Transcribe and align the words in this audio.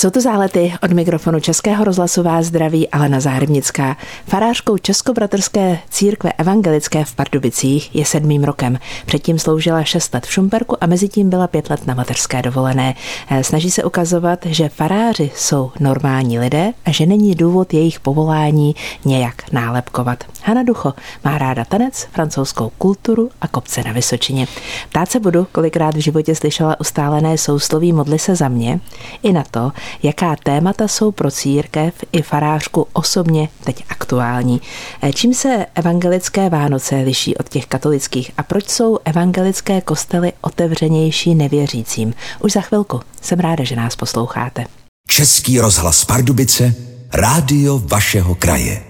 Jsou 0.00 0.10
to 0.10 0.20
zálety 0.20 0.74
od 0.82 0.92
mikrofonu 0.92 1.40
Českého 1.40 1.84
rozhlasu 1.84 2.22
vás 2.22 2.46
zdraví 2.46 2.88
Alena 2.88 3.20
Záhrebnická. 3.20 3.96
Farářkou 4.26 4.78
Českobratrské 4.78 5.78
církve 5.90 6.32
evangelické 6.32 7.04
v 7.04 7.14
Pardubicích 7.14 7.96
je 7.96 8.04
sedmým 8.04 8.44
rokem. 8.44 8.78
Předtím 9.06 9.38
sloužila 9.38 9.84
šest 9.84 10.14
let 10.14 10.26
v 10.26 10.32
Šumperku 10.32 10.84
a 10.84 10.86
mezi 10.86 11.08
tím 11.08 11.30
byla 11.30 11.46
pět 11.46 11.70
let 11.70 11.86
na 11.86 11.94
mateřské 11.94 12.42
dovolené. 12.42 12.94
Eh, 13.30 13.44
snaží 13.44 13.70
se 13.70 13.84
ukazovat, 13.84 14.46
že 14.46 14.68
faráři 14.68 15.30
jsou 15.34 15.72
normální 15.80 16.38
lidé 16.38 16.72
a 16.84 16.92
že 16.92 17.06
není 17.06 17.34
důvod 17.34 17.74
jejich 17.74 18.00
povolání 18.00 18.74
nějak 19.04 19.52
nálepkovat. 19.52 20.24
Hana 20.42 20.62
Ducho 20.62 20.94
má 21.24 21.38
ráda 21.38 21.64
tanec, 21.64 22.08
francouzskou 22.12 22.70
kulturu 22.78 23.30
a 23.40 23.48
kopce 23.48 23.82
na 23.82 23.92
Vysočině. 23.92 24.46
Ptát 24.88 25.10
se 25.10 25.20
budu, 25.20 25.46
kolikrát 25.52 25.94
v 25.94 25.98
životě 26.00 26.34
slyšela 26.34 26.80
ustálené 26.80 27.38
sousloví 27.38 27.92
modly 27.92 28.18
se 28.18 28.36
za 28.36 28.48
mě, 28.48 28.80
i 29.22 29.32
na 29.32 29.44
to, 29.50 29.72
jaká 30.02 30.36
témata 30.36 30.88
jsou 30.88 31.12
pro 31.12 31.30
církev 31.30 31.94
i 32.12 32.22
farářku 32.22 32.86
osobně 32.92 33.48
teď 33.64 33.84
aktuální. 33.88 34.60
E, 35.02 35.12
čím 35.12 35.34
se 35.34 35.66
evangelické 35.74 36.50
Vánoce 36.50 36.96
liší 36.96 37.36
od 37.36 37.48
těch 37.48 37.66
katolických 37.66 38.30
a 38.36 38.42
proč 38.42 38.68
jsou 38.68 38.98
evangelické 39.04 39.80
kostely 39.80 40.32
otevřenější 40.40 41.34
nevěřícím? 41.34 42.14
Už 42.40 42.52
za 42.52 42.60
chvilku. 42.60 43.00
Jsem 43.22 43.40
ráda, 43.40 43.64
že 43.64 43.76
nás 43.76 43.96
posloucháte. 43.96 44.64
Český 45.08 45.60
rozhlas 45.60 46.04
Pardubice, 46.04 46.74
rádio 47.12 47.78
vašeho 47.78 48.34
kraje. 48.34 48.89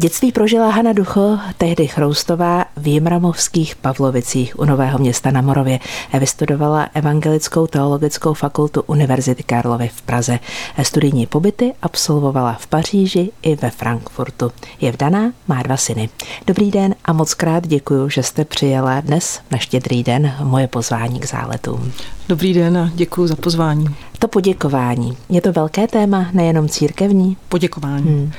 Dětství 0.00 0.32
prožila 0.32 0.70
Hana 0.70 0.92
Ducho, 0.92 1.38
tehdy 1.56 1.86
Chroustová, 1.86 2.64
v 2.76 2.86
Jimramovských 2.86 3.76
Pavlovicích 3.76 4.58
u 4.58 4.64
Nového 4.64 4.98
města 4.98 5.30
na 5.30 5.42
Morově. 5.42 5.78
Vystudovala 6.18 6.88
Evangelickou 6.94 7.66
teologickou 7.66 8.34
fakultu 8.34 8.82
Univerzity 8.86 9.42
Karlovy 9.42 9.88
v 9.88 10.02
Praze. 10.02 10.38
Studijní 10.82 11.26
pobyty 11.26 11.72
absolvovala 11.82 12.52
v 12.52 12.66
Paříži 12.66 13.30
i 13.42 13.56
ve 13.56 13.70
Frankfurtu. 13.70 14.52
Je 14.80 14.92
vdaná, 14.92 15.32
má 15.48 15.62
dva 15.62 15.76
syny. 15.76 16.08
Dobrý 16.46 16.70
den 16.70 16.94
a 17.04 17.12
moc 17.12 17.34
krát 17.34 17.66
děkuji, 17.66 18.08
že 18.08 18.22
jste 18.22 18.44
přijela 18.44 19.00
dnes 19.00 19.40
na 19.50 19.58
štědrý 19.58 20.02
den 20.02 20.34
moje 20.42 20.68
pozvání 20.68 21.20
k 21.20 21.28
záletům. 21.28 21.92
Dobrý 22.28 22.54
den 22.54 22.78
a 22.78 22.90
děkuji 22.94 23.26
za 23.26 23.36
pozvání. 23.36 23.86
To 24.18 24.28
poděkování, 24.28 25.16
je 25.28 25.40
to 25.40 25.52
velké 25.52 25.86
téma, 25.86 26.26
nejenom 26.32 26.68
církevní? 26.68 27.36
Poděkování. 27.48 28.04
Hmm. 28.04 28.32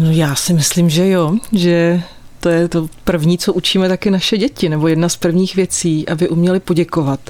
No 0.00 0.10
já 0.10 0.34
si 0.34 0.52
myslím, 0.52 0.90
že 0.90 1.08
jo, 1.08 1.36
že 1.52 2.02
to 2.40 2.48
je 2.48 2.68
to 2.68 2.88
první, 3.04 3.38
co 3.38 3.52
učíme 3.52 3.88
taky 3.88 4.10
naše 4.10 4.38
děti, 4.38 4.68
nebo 4.68 4.88
jedna 4.88 5.08
z 5.08 5.16
prvních 5.16 5.56
věcí, 5.56 6.08
aby 6.08 6.28
uměli 6.28 6.60
poděkovat. 6.60 7.20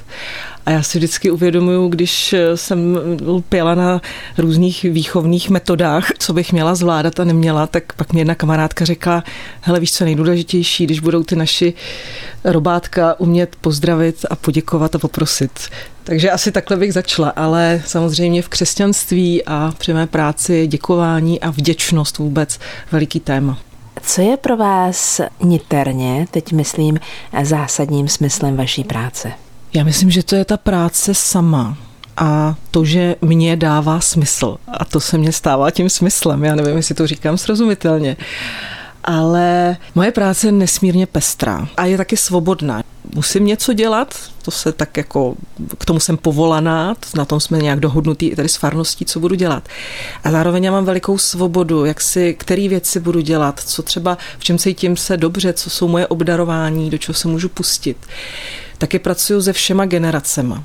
A 0.65 0.71
já 0.71 0.83
si 0.83 0.97
vždycky 0.97 1.31
uvědomuju, 1.31 1.87
když 1.87 2.35
jsem 2.55 2.99
pěla 3.49 3.75
na 3.75 4.01
různých 4.37 4.83
výchovných 4.83 5.49
metodách, 5.49 6.07
co 6.19 6.33
bych 6.33 6.53
měla 6.53 6.75
zvládat 6.75 7.19
a 7.19 7.23
neměla, 7.23 7.67
tak 7.67 7.93
pak 7.93 8.13
mě 8.13 8.21
jedna 8.21 8.35
kamarádka 8.35 8.85
řekla, 8.85 9.23
hele 9.61 9.79
víš, 9.79 9.93
co 9.93 10.05
nejdůležitější, 10.05 10.85
když 10.85 10.99
budou 10.99 11.23
ty 11.23 11.35
naši 11.35 11.73
robátka 12.43 13.19
umět 13.19 13.55
pozdravit 13.61 14.25
a 14.29 14.35
poděkovat 14.35 14.95
a 14.95 14.99
poprosit. 14.99 15.59
Takže 16.03 16.31
asi 16.31 16.51
takhle 16.51 16.77
bych 16.77 16.93
začala, 16.93 17.29
ale 17.29 17.83
samozřejmě 17.85 18.41
v 18.41 18.49
křesťanství 18.49 19.45
a 19.45 19.73
při 19.77 19.93
mé 19.93 20.07
práci 20.07 20.67
děkování 20.67 21.41
a 21.41 21.49
vděčnost 21.49 22.17
vůbec 22.17 22.59
veliký 22.91 23.19
téma. 23.19 23.57
Co 24.01 24.21
je 24.21 24.37
pro 24.37 24.57
vás 24.57 25.21
niterně, 25.43 26.25
teď 26.31 26.51
myslím, 26.51 26.99
zásadním 27.43 28.07
smyslem 28.07 28.57
vaší 28.57 28.83
práce? 28.83 29.31
Já 29.73 29.83
myslím, 29.83 30.11
že 30.11 30.23
to 30.23 30.35
je 30.35 30.45
ta 30.45 30.57
práce 30.57 31.13
sama 31.13 31.77
a 32.17 32.55
to, 32.71 32.85
že 32.85 33.15
mě 33.21 33.55
dává 33.55 33.99
smysl. 33.99 34.57
A 34.67 34.85
to 34.85 34.99
se 34.99 35.17
mně 35.17 35.31
stává 35.31 35.71
tím 35.71 35.89
smyslem. 35.89 36.43
Já 36.43 36.55
nevím, 36.55 36.77
jestli 36.77 36.95
to 36.95 37.07
říkám 37.07 37.37
srozumitelně. 37.37 38.17
Ale 39.03 39.77
moje 39.95 40.11
práce 40.11 40.47
je 40.47 40.51
nesmírně 40.51 41.05
pestrá 41.05 41.67
a 41.77 41.85
je 41.85 41.97
taky 41.97 42.17
svobodná 42.17 42.83
musím 43.15 43.45
něco 43.45 43.73
dělat, 43.73 44.15
to 44.41 44.51
se 44.51 44.71
tak 44.71 44.97
jako, 44.97 45.35
k 45.77 45.85
tomu 45.85 45.99
jsem 45.99 46.17
povolaná, 46.17 46.95
na 47.15 47.25
tom 47.25 47.39
jsme 47.39 47.57
nějak 47.57 47.79
dohodnutí 47.79 48.27
i 48.27 48.35
tady 48.35 48.49
s 48.49 48.55
farností, 48.55 49.05
co 49.05 49.19
budu 49.19 49.35
dělat. 49.35 49.69
A 50.23 50.31
zároveň 50.31 50.63
já 50.63 50.71
mám 50.71 50.85
velikou 50.85 51.17
svobodu, 51.17 51.85
jak 51.85 52.01
si, 52.01 52.33
který 52.33 52.69
věci 52.69 52.99
budu 52.99 53.21
dělat, 53.21 53.59
co 53.65 53.83
třeba, 53.83 54.17
v 54.39 54.43
čem 54.43 54.57
cítím 54.57 54.97
se 54.97 55.17
dobře, 55.17 55.53
co 55.53 55.69
jsou 55.69 55.87
moje 55.87 56.07
obdarování, 56.07 56.89
do 56.89 56.97
čeho 56.97 57.15
se 57.15 57.27
můžu 57.27 57.49
pustit. 57.49 57.97
Taky 58.77 58.99
pracuji 58.99 59.41
se 59.41 59.53
všema 59.53 59.85
generacema. 59.85 60.63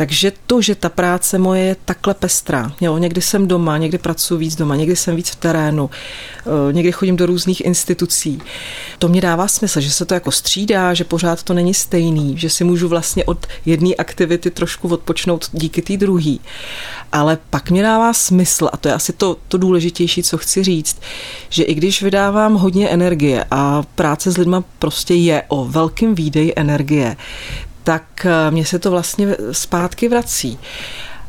Takže 0.00 0.32
to, 0.46 0.62
že 0.62 0.74
ta 0.74 0.88
práce 0.88 1.38
moje 1.38 1.62
je 1.62 1.76
takhle 1.84 2.14
pestrá, 2.14 2.72
jo, 2.80 2.98
někdy 2.98 3.20
jsem 3.20 3.48
doma, 3.48 3.78
někdy 3.78 3.98
pracuji 3.98 4.38
víc 4.38 4.56
doma, 4.56 4.76
někdy 4.76 4.96
jsem 4.96 5.16
víc 5.16 5.30
v 5.30 5.36
terénu, 5.36 5.90
eh, 5.90 6.72
někdy 6.72 6.92
chodím 6.92 7.16
do 7.16 7.26
různých 7.26 7.60
institucí, 7.60 8.42
to 8.98 9.08
mě 9.08 9.20
dává 9.20 9.48
smysl, 9.48 9.80
že 9.80 9.90
se 9.90 10.04
to 10.04 10.14
jako 10.14 10.32
střídá, 10.32 10.94
že 10.94 11.04
pořád 11.04 11.42
to 11.42 11.54
není 11.54 11.74
stejný, 11.74 12.38
že 12.38 12.50
si 12.50 12.64
můžu 12.64 12.88
vlastně 12.88 13.24
od 13.24 13.46
jedné 13.66 13.94
aktivity 13.94 14.50
trošku 14.50 14.88
odpočnout 14.88 15.48
díky 15.52 15.82
té 15.82 15.96
druhé. 15.96 16.36
Ale 17.12 17.38
pak 17.50 17.70
mě 17.70 17.82
dává 17.82 18.12
smysl, 18.12 18.68
a 18.72 18.76
to 18.76 18.88
je 18.88 18.94
asi 18.94 19.12
to, 19.12 19.36
to 19.48 19.58
důležitější, 19.58 20.22
co 20.22 20.38
chci 20.38 20.64
říct, 20.64 21.00
že 21.48 21.62
i 21.62 21.74
když 21.74 22.02
vydávám 22.02 22.54
hodně 22.54 22.88
energie 22.88 23.44
a 23.50 23.82
práce 23.94 24.30
s 24.30 24.36
lidma 24.36 24.64
prostě 24.78 25.14
je 25.14 25.42
o 25.48 25.64
velkým 25.64 26.14
výdej 26.14 26.52
energie, 26.56 27.16
tak 27.90 28.26
eh, 28.26 28.50
mně 28.50 28.64
se 28.64 28.78
to 28.78 28.90
vlastně 28.90 29.36
zpátky 29.52 30.08
vrací. 30.08 30.58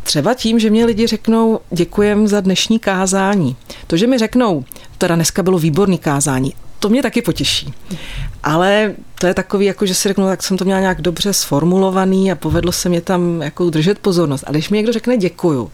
Třeba 0.03 0.33
tím, 0.33 0.59
že 0.59 0.69
mě 0.69 0.85
lidi 0.85 1.07
řeknou, 1.07 1.59
děkujem 1.71 2.27
za 2.27 2.41
dnešní 2.41 2.79
kázání. 2.79 3.55
To, 3.87 3.97
že 3.97 4.07
mi 4.07 4.17
řeknou, 4.17 4.65
teda 4.97 5.15
dneska 5.15 5.43
bylo 5.43 5.59
výborný 5.59 5.97
kázání, 5.97 6.53
to 6.79 6.89
mě 6.89 7.01
taky 7.01 7.21
potěší. 7.21 7.73
Ale 8.43 8.95
to 9.19 9.27
je 9.27 9.33
takový, 9.33 9.65
jako 9.65 9.85
že 9.85 9.95
si 9.95 10.07
řeknu, 10.07 10.25
tak 10.25 10.43
jsem 10.43 10.57
to 10.57 10.65
měla 10.65 10.79
nějak 10.79 11.01
dobře 11.01 11.33
sformulovaný 11.33 12.31
a 12.31 12.35
povedlo 12.35 12.71
se 12.71 12.89
mě 12.89 13.01
tam 13.01 13.41
jako 13.41 13.69
držet 13.69 13.99
pozornost. 13.99 14.43
A 14.47 14.51
když 14.51 14.69
mi 14.69 14.77
někdo 14.77 14.93
řekne 14.93 15.17
děkuju, 15.17 15.71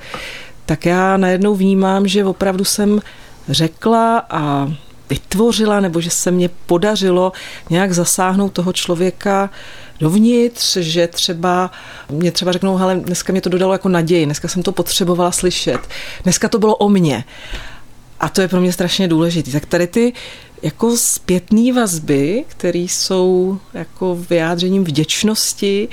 tak 0.65 0.85
já 0.85 1.17
najednou 1.17 1.55
vnímám, 1.55 2.07
že 2.07 2.25
opravdu 2.25 2.63
jsem 2.63 3.01
řekla 3.49 4.25
a 4.29 4.71
vytvořila, 5.09 5.79
nebo 5.79 6.01
že 6.01 6.09
se 6.09 6.31
mě 6.31 6.49
podařilo 6.65 7.31
nějak 7.69 7.93
zasáhnout 7.93 8.53
toho 8.53 8.73
člověka 8.73 9.49
dovnitř, 9.99 10.77
že 10.77 11.07
třeba 11.07 11.71
mě 12.09 12.31
třeba 12.31 12.51
řeknou, 12.51 12.75
hele, 12.75 12.95
dneska 12.95 13.33
mě 13.33 13.41
to 13.41 13.49
dodalo 13.49 13.73
jako 13.73 13.89
naději, 13.89 14.25
dneska 14.25 14.47
jsem 14.47 14.63
to 14.63 14.71
potřebovala 14.71 15.31
slyšet, 15.31 15.79
dneska 16.23 16.49
to 16.49 16.59
bylo 16.59 16.75
o 16.75 16.89
mně. 16.89 17.23
A 18.19 18.29
to 18.29 18.41
je 18.41 18.47
pro 18.47 18.61
mě 18.61 18.73
strašně 18.73 19.07
důležité. 19.07 19.51
Tak 19.51 19.65
tady 19.65 19.87
ty 19.87 20.13
jako 20.61 20.97
zpětné 20.97 21.73
vazby, 21.73 22.45
které 22.47 22.79
jsou 22.79 23.59
jako 23.73 24.17
vyjádřením 24.29 24.83
vděčnosti, 24.83 25.89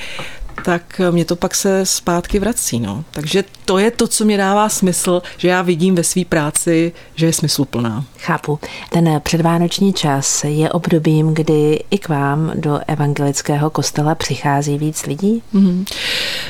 tak 0.65 1.01
mě 1.11 1.25
to 1.25 1.37
pak 1.37 1.55
se 1.55 1.87
zpátky 1.87 2.39
vrací. 2.39 2.81
No. 2.81 3.05
Takže 3.11 3.45
to 3.65 3.79
je 3.79 3.91
to, 3.91 4.09
co 4.09 4.25
mě 4.25 4.37
dává 4.37 4.69
smysl, 4.69 5.23
že 5.37 5.49
já 5.49 5.63
vidím 5.63 5.95
ve 5.95 6.05
své 6.05 6.25
práci, 6.25 6.93
že 7.15 7.27
je 7.27 7.33
smysluplná. 7.33 8.05
Chápu. 8.19 8.59
Ten 8.91 9.21
předvánoční 9.25 9.93
čas 9.93 10.45
je 10.45 10.71
obdobím, 10.71 11.35
kdy 11.35 11.85
i 11.91 11.99
k 11.99 12.09
vám 12.09 12.53
do 12.55 12.81
evangelického 12.87 13.71
kostela 13.71 14.15
přichází 14.15 14.79
víc 14.79 15.07
lidí? 15.07 15.43
Mm-hmm. 15.55 15.85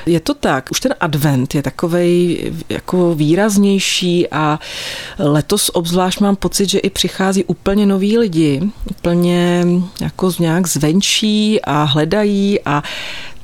Je 0.07 0.21
to 0.21 0.35
tak. 0.35 0.71
Už 0.71 0.81
ten 0.81 0.95
advent 1.01 1.55
je 1.55 1.63
takovej 1.63 2.53
jako 2.69 3.15
výraznější 3.15 4.31
a 4.31 4.59
letos 5.19 5.71
obzvlášť 5.75 6.21
mám 6.21 6.37
pocit, 6.37 6.71
že 6.71 6.79
i 6.79 6.91
přichází 6.91 7.45
úplně 7.45 7.87
noví 7.87 8.19
lidi, 8.19 8.63
úplně 8.91 9.67
jako 10.01 10.33
nějak 10.39 10.69
zvenčí 10.69 11.61
a 11.63 11.83
hledají 11.83 12.61
a 12.65 12.83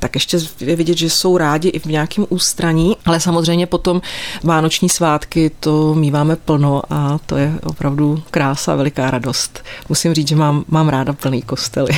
tak 0.00 0.14
ještě 0.14 0.38
je 0.60 0.76
vidět, 0.76 0.98
že 0.98 1.10
jsou 1.10 1.36
rádi 1.36 1.68
i 1.68 1.78
v 1.78 1.86
nějakém 1.86 2.26
ústraní, 2.28 2.96
ale 3.06 3.20
samozřejmě 3.20 3.66
potom 3.66 4.02
vánoční 4.42 4.88
svátky 4.88 5.50
to 5.60 5.94
míváme 5.94 6.36
plno 6.36 6.82
a 6.90 7.18
to 7.26 7.36
je 7.36 7.52
opravdu 7.62 8.22
krása, 8.30 8.74
veliká 8.74 9.10
radost. 9.10 9.64
Musím 9.88 10.14
říct, 10.14 10.28
že 10.28 10.36
mám, 10.36 10.64
mám 10.68 10.88
ráda 10.88 11.12
plný 11.12 11.42
kostely. 11.42 11.92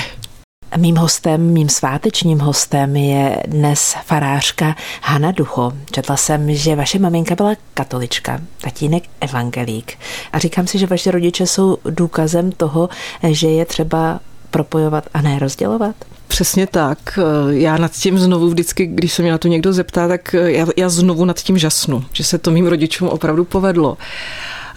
Mým 0.77 0.97
hostem, 0.97 1.53
mým 1.53 1.69
svátečním 1.69 2.39
hostem 2.39 2.97
je 2.97 3.43
dnes 3.47 3.95
farářka 4.05 4.77
Hana 5.03 5.33
Ducho. 5.33 5.73
Četla 5.91 6.17
jsem, 6.17 6.55
že 6.55 6.77
vaše 6.77 6.99
maminka 6.99 7.35
byla 7.35 7.55
katolička, 7.75 8.41
tatínek 8.61 9.03
evangelík. 9.21 9.99
A 10.33 10.39
říkám 10.39 10.67
si, 10.67 10.79
že 10.79 10.87
vaše 10.87 11.11
rodiče 11.11 11.47
jsou 11.47 11.79
důkazem 11.85 12.53
toho, 12.53 12.89
že 13.29 13.49
je 13.49 13.65
třeba 13.65 14.21
propojovat 14.51 15.05
a 15.15 15.23
ne 15.23 15.39
rozdělovat? 15.39 15.97
Přesně 16.33 16.67
tak. 16.67 17.19
Já 17.51 17.77
nad 17.77 17.93
tím 17.93 18.19
znovu 18.19 18.49
vždycky, 18.49 18.87
když 18.87 19.13
se 19.13 19.23
mě 19.23 19.33
na 19.33 19.39
to 19.39 19.49
někdo 19.49 19.73
zeptá, 19.73 20.09
tak 20.09 20.33
já, 20.33 20.67
já 20.77 20.89
znovu 20.89 21.25
nad 21.25 21.41
tím 21.41 21.59
žasnu, 21.59 22.05
že 22.13 22.25
se 22.25 22.39
to 22.39 22.51
mým 22.51 22.67
rodičům 22.67 23.09
opravdu 23.09 23.45
povedlo. 23.45 23.99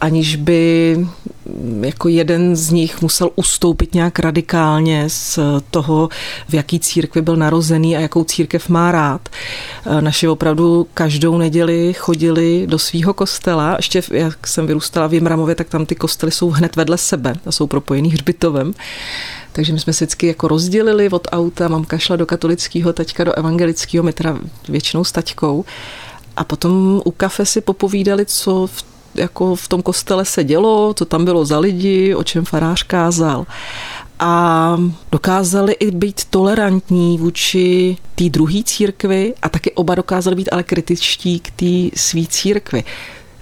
aniž 0.02 0.36
by 0.36 0.98
jako 1.82 2.10
jeden 2.10 2.56
z 2.56 2.72
nich 2.72 3.02
musel 3.02 3.30
ustoupit 3.36 3.94
nějak 3.94 4.20
radikálně 4.20 5.04
z 5.08 5.40
toho, 5.72 6.10
v 6.50 6.54
jaký 6.54 6.80
církvi 6.80 7.22
byl 7.22 7.36
narozený 7.36 7.98
a 7.98 8.00
jakou 8.00 8.24
církev 8.24 8.70
má 8.70 8.92
rád. 8.92 9.30
Naši 10.00 10.28
opravdu 10.28 10.88
každou 10.94 11.38
neděli 11.38 11.94
chodili 11.94 12.68
do 12.68 12.80
svého 12.80 13.14
kostela. 13.14 13.74
Ještě 13.78 14.02
jak 14.12 14.48
jsem 14.48 14.68
vyrůstala 14.68 15.08
v 15.08 15.14
Jimramově, 15.14 15.56
tak 15.56 15.70
tam 15.70 15.86
ty 15.86 15.96
kostely 15.96 16.32
jsou 16.32 16.50
hned 16.50 16.76
vedle 16.76 16.98
sebe 16.98 17.36
a 17.46 17.52
jsou 17.52 17.68
propojený 17.68 18.12
hřbitovem. 18.12 18.74
Takže 19.56 19.74
my 19.74 19.80
jsme 19.80 19.94
se 19.94 20.06
vždycky 20.06 20.28
jako 20.28 20.48
rozdělili 20.48 21.10
od 21.10 21.28
auta, 21.32 21.68
mamka 21.68 21.98
šla 21.98 22.16
do 22.16 22.26
katolického, 22.26 22.94
taťka 22.94 23.24
do 23.24 23.34
evangelického, 23.34 24.04
my 24.04 24.14
teda 24.14 24.38
většinou 24.70 25.04
s 25.04 25.12
taťkou. 25.12 25.66
A 26.36 26.44
potom 26.44 27.02
u 27.06 27.12
kafe 27.12 27.46
si 27.46 27.62
popovídali, 27.62 28.26
co 28.26 28.68
v, 28.68 28.84
jako 29.16 29.56
v 29.56 29.68
tom 29.68 29.82
kostele 29.82 30.26
se 30.26 30.44
dělo, 30.44 30.94
co 30.94 31.06
tam 31.06 31.26
bylo 31.26 31.46
za 31.46 31.60
lidi, 31.60 32.16
o 32.16 32.24
čem 32.24 32.46
farář 32.46 32.84
kázal. 32.84 33.46
A 34.20 34.78
dokázali 35.12 35.74
i 35.74 35.92
být 35.92 36.26
tolerantní 36.30 37.18
vůči 37.18 37.98
té 38.16 38.30
druhé 38.30 38.64
církvi 38.64 39.34
a 39.42 39.50
taky 39.50 39.72
oba 39.72 39.96
dokázali 39.96 40.36
být 40.36 40.50
ale 40.52 40.64
kritičtí 40.64 41.40
k 41.40 41.52
té 41.52 41.98
své 42.00 42.22
církvi. 42.30 42.84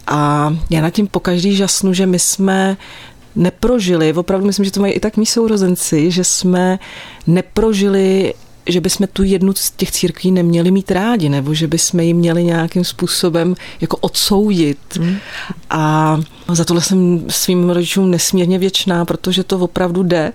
A 0.08 0.50
já 0.70 0.82
nad 0.82 0.90
tím 0.90 1.08
pokaždý 1.08 1.56
žasnu, 1.56 1.94
že 1.94 2.06
my 2.06 2.20
jsme 2.20 2.78
neprožili, 3.36 4.14
opravdu 4.14 4.48
myslím, 4.48 4.66
že 4.66 4.72
to 4.72 4.82
mají 4.82 4.94
i 4.94 5.00
tak 5.00 5.18
mý 5.18 5.26
sourozenci, 5.26 6.12
že 6.12 6.24
jsme 6.24 6.80
neprožili 7.28 8.34
že 8.68 8.82
bychom 8.82 9.08
tu 9.14 9.24
jednu 9.24 9.54
z 9.54 9.72
těch 9.72 9.92
církví 9.92 10.32
neměli 10.32 10.72
mít 10.72 10.92
rádi, 10.92 11.30
nebo 11.30 11.54
že 11.54 11.68
bychom 11.68 12.00
ji 12.00 12.14
měli 12.14 12.44
nějakým 12.44 12.84
způsobem 12.84 13.56
jako 13.82 13.98
odsoudit. 13.98 14.78
Mm. 15.00 15.16
A 15.70 16.20
za 16.52 16.66
tohle 16.66 16.82
jsem 16.82 17.26
svým 17.30 17.70
rodičům 17.70 18.12
nesmírně 18.12 18.60
věčná, 18.60 19.06
protože 19.06 19.44
to 19.44 19.60
opravdu 19.60 20.04
jde 20.04 20.34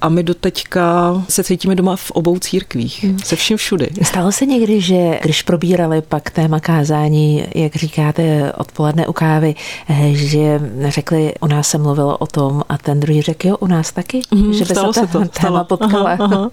a 0.00 0.08
my 0.08 0.22
do 0.22 0.34
teďka 0.34 1.14
se 1.28 1.44
cítíme 1.44 1.74
doma 1.74 1.96
v 1.96 2.10
obou 2.10 2.38
církvích, 2.38 3.04
hmm. 3.04 3.18
se 3.18 3.36
vším 3.36 3.56
všudy. 3.56 3.88
Stalo 4.02 4.32
se 4.32 4.46
někdy, 4.46 4.80
že 4.80 5.18
když 5.22 5.42
probírali 5.42 6.02
pak 6.02 6.30
téma 6.30 6.60
kázání, 6.60 7.44
jak 7.54 7.76
říkáte, 7.76 8.52
odpoledne 8.52 9.06
u 9.06 9.12
kávy, 9.12 9.54
eh, 9.88 10.10
že 10.12 10.60
řekli, 10.88 11.34
u 11.40 11.46
nás 11.46 11.68
se 11.68 11.78
mluvilo 11.78 12.18
o 12.18 12.26
tom 12.26 12.62
a 12.68 12.78
ten 12.78 13.00
druhý 13.00 13.22
řekl, 13.22 13.48
jo, 13.48 13.56
u 13.56 13.66
nás 13.66 13.92
taky? 13.92 14.20
Hmm, 14.32 14.52
že 14.52 14.64
by 14.64 14.74
stalo 14.74 14.92
se, 14.92 15.06
to, 15.06 15.18
téma 15.18 15.28
stalo. 15.32 15.64
potkala. 15.64 16.10
Aha, 16.10 16.24
aha. 16.24 16.50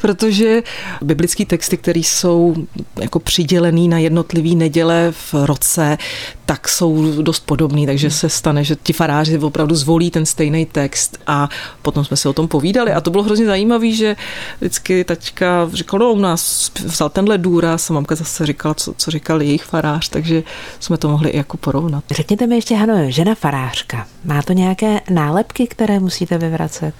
Protože 0.00 0.62
biblické 1.02 1.46
texty, 1.46 1.76
které 1.76 2.00
jsou 2.00 2.54
jako 3.00 3.18
přidělený 3.18 3.88
na 3.88 3.98
jednotlivý 3.98 4.56
neděle 4.56 5.12
v 5.12 5.34
roce, 5.34 5.98
tak 6.46 6.68
jsou 6.68 7.22
dost 7.22 7.46
podobný, 7.46 7.86
takže 7.86 8.10
se 8.10 8.28
stane, 8.28 8.64
že 8.64 8.76
ti 8.82 8.92
faráři 8.92 9.38
opravdu 9.38 9.74
zvolí 9.74 10.10
ten 10.10 10.26
stejný 10.26 10.66
text 10.66 11.18
a 11.26 11.48
potom 11.82 12.04
jsme 12.04 12.16
se 12.16 12.28
o 12.28 12.32
tom 12.32 12.48
povídali 12.48 12.83
a 12.92 13.00
to 13.00 13.10
bylo 13.10 13.22
hrozně 13.22 13.46
zajímavé, 13.46 13.90
že 13.90 14.16
vždycky 14.60 15.04
tačka 15.04 15.68
říkala, 15.72 16.04
no 16.04 16.12
u 16.12 16.18
nás 16.18 16.70
vzal 16.84 17.08
tenhle 17.08 17.38
důraz 17.38 17.90
a 17.90 17.94
mamka 17.94 18.14
zase 18.14 18.46
říkala, 18.46 18.74
co, 18.74 18.94
co 18.94 19.10
říkal 19.10 19.42
jejich 19.42 19.64
farář, 19.64 20.08
takže 20.08 20.42
jsme 20.80 20.96
to 20.96 21.08
mohli 21.08 21.30
i 21.30 21.36
jako 21.36 21.56
porovnat. 21.56 22.04
Řekněte 22.10 22.46
mi 22.46 22.54
ještě, 22.54 22.76
Hano, 22.76 23.10
žena 23.10 23.34
farářka, 23.34 24.06
má 24.24 24.42
to 24.42 24.52
nějaké 24.52 25.00
nálepky, 25.10 25.66
které 25.66 26.00
musíte 26.00 26.38
vyvracet? 26.38 26.94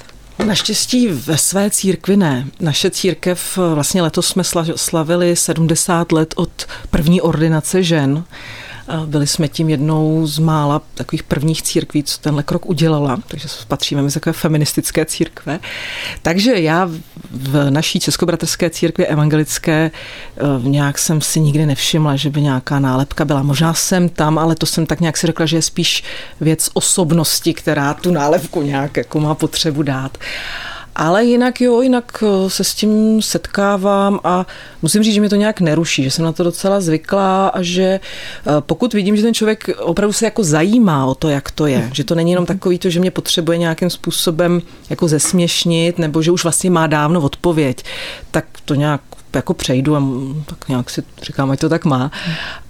Naštěstí 0.46 1.08
ve 1.08 1.38
své 1.38 1.70
církvi 1.70 2.16
ne. 2.16 2.46
Naše 2.60 2.90
církev, 2.90 3.58
vlastně 3.74 4.02
letos 4.02 4.26
jsme 4.26 4.42
slavili 4.76 5.36
70 5.36 6.12
let 6.12 6.34
od 6.36 6.66
první 6.90 7.20
ordinace 7.20 7.82
žen 7.82 8.24
byli 9.06 9.26
jsme 9.26 9.48
tím 9.48 9.68
jednou 9.68 10.26
z 10.26 10.38
mála 10.38 10.82
takových 10.94 11.22
prvních 11.22 11.62
církví, 11.62 12.02
co 12.02 12.20
tenhle 12.20 12.42
krok 12.42 12.66
udělala, 12.66 13.18
takže 13.28 13.48
patříme 13.68 14.02
mezi 14.02 14.14
takové 14.14 14.32
feministické 14.32 15.04
církve. 15.04 15.60
Takže 16.22 16.60
já 16.60 16.90
v 17.30 17.70
naší 17.70 18.00
českobratrské 18.00 18.70
církvi 18.70 19.06
evangelické 19.06 19.90
eh, 19.90 20.40
nějak 20.62 20.98
jsem 20.98 21.20
si 21.20 21.40
nikdy 21.40 21.66
nevšimla, 21.66 22.16
že 22.16 22.30
by 22.30 22.42
nějaká 22.42 22.78
nálepka 22.78 23.24
byla. 23.24 23.42
Možná 23.42 23.74
jsem 23.74 24.08
tam, 24.08 24.38
ale 24.38 24.54
to 24.54 24.66
jsem 24.66 24.86
tak 24.86 25.00
nějak 25.00 25.16
si 25.16 25.26
řekla, 25.26 25.46
že 25.46 25.56
je 25.56 25.62
spíš 25.62 26.04
věc 26.40 26.70
osobnosti, 26.74 27.54
která 27.54 27.94
tu 27.94 28.10
nálepku 28.10 28.62
nějak 28.62 28.96
jako 28.96 29.20
má 29.20 29.34
potřebu 29.34 29.82
dát. 29.82 30.18
Ale 30.96 31.24
jinak 31.24 31.60
jo, 31.60 31.80
jinak 31.80 32.22
eh, 32.22 32.50
se 32.50 32.64
s 32.64 32.74
tím 32.74 33.22
setkávám 33.22 34.20
a 34.24 34.46
musím 34.82 35.02
říct, 35.02 35.14
že 35.14 35.20
mě 35.20 35.28
to 35.28 35.36
nějak 35.36 35.60
neruší, 35.60 36.04
že 36.04 36.10
jsem 36.10 36.24
na 36.24 36.32
to 36.32 36.44
docela 36.44 36.80
zvyklá 36.80 37.48
a 37.48 37.62
že 37.62 37.82
eh, 37.82 38.00
pokud 38.60 38.94
vidím, 38.94 39.16
že 39.16 39.22
ten 39.22 39.34
člověk 39.34 39.68
opravdu 39.78 40.12
se 40.12 40.24
jako 40.24 40.44
zajímá 40.44 41.06
o 41.06 41.14
to, 41.14 41.28
jak 41.28 41.50
to 41.50 41.66
je, 41.66 41.90
že 41.92 42.04
to 42.04 42.14
není 42.14 42.30
jenom 42.30 42.46
takový 42.46 42.78
to, 42.78 42.90
že 42.90 43.00
mě 43.00 43.10
potřebuje 43.10 43.58
nějakým 43.58 43.90
způsobem 43.90 44.62
jako 44.90 45.08
zesměšnit 45.08 45.98
nebo 45.98 46.22
že 46.22 46.30
už 46.30 46.42
vlastně 46.42 46.70
má 46.70 46.86
dávno 46.86 47.20
odpověď, 47.20 47.84
tak 48.30 48.44
to 48.64 48.74
nějak 48.74 49.00
jako 49.34 49.54
přejdu 49.54 49.96
a 49.96 50.02
tak 50.46 50.68
nějak 50.68 50.90
si 50.90 51.02
říkám, 51.22 51.50
ať 51.50 51.60
to 51.60 51.68
tak 51.68 51.84
má. 51.84 52.10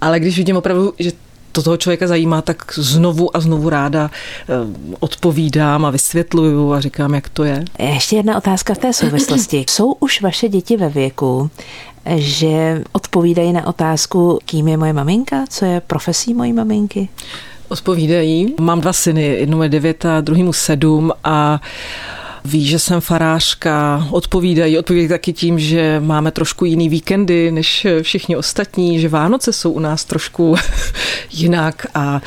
Ale 0.01 0.19
když 0.19 0.37
vidím 0.37 0.57
opravdu, 0.57 0.93
že 0.99 1.11
to 1.55 1.63
toho 1.63 1.77
člověka 1.77 2.07
zajímá, 2.07 2.41
tak 2.41 2.73
znovu 2.75 3.37
a 3.37 3.39
znovu 3.39 3.69
ráda 3.69 4.11
eh, 4.11 4.53
odpovídám 4.99 5.85
a 5.85 5.89
vysvětluju 5.89 6.73
a 6.73 6.79
říkám, 6.79 7.13
jak 7.13 7.29
to 7.29 7.43
je. 7.43 7.65
Ještě 7.79 8.15
jedna 8.15 8.37
otázka 8.37 8.73
v 8.73 8.77
té 8.77 8.93
souvislosti. 8.93 9.65
Jsou 9.69 9.91
už 9.99 10.21
vaše 10.21 10.49
děti 10.49 10.77
ve 10.77 10.89
věku, 10.89 11.49
že 12.15 12.83
odpovídají 12.91 13.53
na 13.53 13.67
otázku, 13.67 14.39
kým 14.45 14.67
je 14.67 14.77
moje 14.77 14.93
maminka, 14.93 15.45
co 15.49 15.65
je 15.65 15.81
profesí 15.81 16.33
mojí 16.33 16.53
maminky? 16.53 17.09
Odpovídají. 17.67 18.53
Mám 18.59 18.81
dva 18.81 18.93
syny, 18.93 19.23
jednomu 19.23 19.63
je 19.63 19.69
devět 19.69 20.05
a 20.05 20.21
druhýmu 20.21 20.53
sedm 20.53 21.11
a 21.23 21.61
ví, 22.45 22.65
že 22.65 22.79
jsem 22.79 23.01
farářka, 23.01 24.07
odpovídají, 24.11 24.79
odpovídají 24.79 25.09
taky 25.09 25.33
tím, 25.33 25.59
že 25.59 25.99
máme 25.99 26.31
trošku 26.31 26.65
jiný 26.65 26.89
víkendy 26.89 27.51
než 27.51 27.87
všichni 28.01 28.37
ostatní, 28.37 28.99
že 28.99 29.09
Vánoce 29.09 29.53
jsou 29.53 29.71
u 29.71 29.79
nás 29.79 30.05
trošku 30.05 30.55
jinak 31.31 31.85
a 31.93 32.21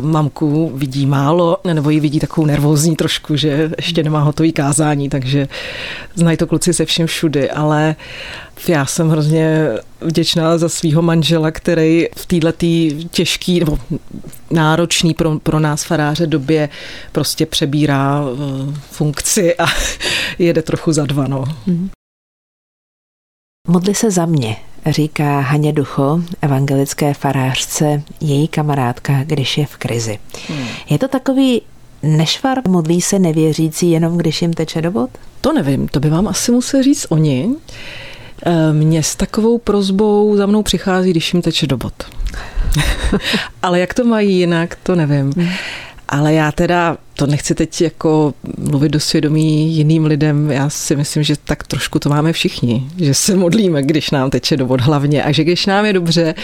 mamku 0.00 0.72
vidí 0.74 1.06
málo, 1.06 1.58
nebo 1.72 1.90
ji 1.90 2.00
vidí 2.00 2.20
takovou 2.20 2.46
nervózní 2.46 2.96
trošku, 2.96 3.36
že 3.36 3.70
ještě 3.76 4.02
nemá 4.02 4.20
hotový 4.20 4.52
kázání, 4.52 5.08
takže 5.08 5.48
znají 6.14 6.36
to 6.36 6.46
kluci 6.46 6.74
se 6.74 6.84
vším 6.84 7.06
všudy, 7.06 7.50
ale 7.50 7.96
já 8.68 8.86
jsem 8.86 9.08
hrozně 9.08 9.68
vděčná 10.00 10.58
za 10.58 10.68
svého 10.68 11.02
manžela, 11.02 11.50
který 11.50 12.06
v 12.16 12.26
této 12.26 12.66
těžký 13.10 13.60
nebo 13.60 13.78
náročný 14.50 15.14
pro, 15.14 15.38
pro 15.38 15.60
nás 15.60 15.84
faráře 15.84 16.26
době 16.26 16.68
prostě 17.12 17.46
přebírá 17.46 18.22
uh, 18.22 18.74
funkci 18.90 19.56
a 19.56 19.66
jede 20.38 20.62
trochu 20.62 20.92
za 20.92 21.06
dva. 21.06 21.26
No. 21.28 21.44
Mm. 21.66 21.90
Modli 23.68 23.94
se 23.94 24.10
za 24.10 24.26
mě, 24.26 24.56
říká 24.86 25.40
Haně 25.40 25.72
Ducho, 25.72 26.20
evangelické 26.42 27.14
farářce, 27.14 28.02
její 28.20 28.48
kamarádka, 28.48 29.24
když 29.24 29.58
je 29.58 29.66
v 29.66 29.76
krizi. 29.76 30.18
Hmm. 30.48 30.66
Je 30.90 30.98
to 30.98 31.08
takový 31.08 31.62
nešvar, 32.02 32.58
modlí 32.68 33.00
se 33.00 33.18
nevěřící 33.18 33.90
jenom, 33.90 34.16
když 34.16 34.42
jim 34.42 34.52
teče 34.52 34.82
do 34.82 34.90
bod? 34.90 35.10
To 35.40 35.52
nevím, 35.52 35.88
to 35.88 36.00
by 36.00 36.10
vám 36.10 36.28
asi 36.28 36.52
musel 36.52 36.82
říct 36.82 37.06
oni. 37.08 37.54
Eh, 38.46 38.72
mě 38.72 39.02
s 39.02 39.16
takovou 39.16 39.58
prozbou 39.58 40.36
za 40.36 40.46
mnou 40.46 40.62
přichází, 40.62 41.10
když 41.10 41.32
jim 41.32 41.42
teče 41.42 41.66
do 41.66 41.76
bod. 41.76 41.92
Ale 43.62 43.80
jak 43.80 43.94
to 43.94 44.04
mají 44.04 44.38
jinak, 44.38 44.78
to 44.82 44.94
nevím. 44.94 45.32
Hmm. 45.36 45.48
Ale 46.08 46.34
já 46.34 46.52
teda 46.52 46.96
to 47.14 47.26
nechci 47.26 47.54
teď 47.54 47.80
jako 47.80 48.34
mluvit 48.58 48.88
do 48.88 49.00
svědomí 49.00 49.76
jiným 49.76 50.04
lidem. 50.04 50.50
Já 50.50 50.70
si 50.70 50.96
myslím, 50.96 51.22
že 51.22 51.34
tak 51.44 51.62
trošku 51.66 51.98
to 51.98 52.08
máme 52.08 52.32
všichni, 52.32 52.88
že 52.96 53.14
se 53.14 53.36
modlíme, 53.36 53.82
když 53.82 54.10
nám 54.10 54.30
teče 54.30 54.56
do 54.56 54.66
vod 54.66 54.80
hlavně 54.80 55.22
a 55.22 55.32
že 55.32 55.44
když 55.44 55.66
nám 55.66 55.84
je 55.84 55.92
dobře, 55.92 56.34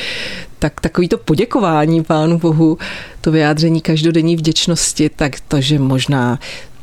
tak 0.58 0.80
takový 0.80 1.08
to 1.08 1.18
poděkování 1.18 2.04
Pánu 2.04 2.38
Bohu, 2.38 2.78
to 3.20 3.32
vyjádření 3.32 3.80
každodenní 3.80 4.36
vděčnosti, 4.36 5.10
tak 5.16 5.40
to, 5.48 5.60
že 5.60 5.78
možná 5.78 6.38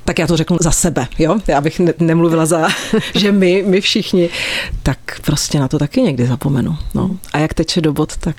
tak 0.05 0.19
já 0.19 0.27
to 0.27 0.37
řeknu 0.37 0.57
za 0.61 0.71
sebe, 0.71 1.07
jo? 1.19 1.39
Já 1.47 1.61
bych 1.61 1.79
ne, 1.79 1.93
nemluvila 1.99 2.45
za, 2.45 2.67
že 3.15 3.31
my, 3.31 3.63
my 3.67 3.81
všichni, 3.81 4.29
tak 4.83 4.97
prostě 5.21 5.59
na 5.59 5.67
to 5.67 5.79
taky 5.79 6.01
někdy 6.01 6.27
zapomenu. 6.27 6.77
No. 6.95 7.17
A 7.33 7.37
jak 7.37 7.53
teče 7.53 7.81
do 7.81 7.93
bod, 7.93 8.17
tak 8.17 8.35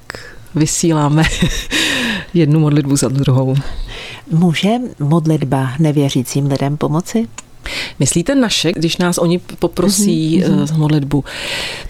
vysíláme 0.55 1.23
jednu 2.35 2.61
modlitbu 2.61 2.97
za 2.97 3.09
druhou. 3.09 3.55
Může 4.31 4.71
modlitba 4.99 5.71
nevěřícím 5.79 6.47
lidem 6.47 6.77
pomoci? 6.77 7.29
Myslíte 7.99 8.35
naše, 8.35 8.73
když 8.73 8.97
nás 8.97 9.19
oni 9.19 9.39
poprosí 9.39 10.43
mm-hmm. 10.43 10.77
modlitbu, 10.79 11.25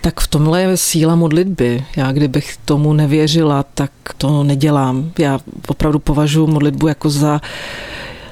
tak 0.00 0.20
v 0.20 0.28
tomhle 0.28 0.62
je 0.62 0.76
síla 0.76 1.14
modlitby. 1.14 1.84
Já 1.96 2.12
kdybych 2.12 2.56
tomu 2.64 2.92
nevěřila, 2.92 3.62
tak 3.74 3.90
to 4.18 4.44
nedělám. 4.44 5.10
Já 5.18 5.38
opravdu 5.68 5.98
považuji 5.98 6.46
modlitbu 6.46 6.88
jako 6.88 7.10
za 7.10 7.40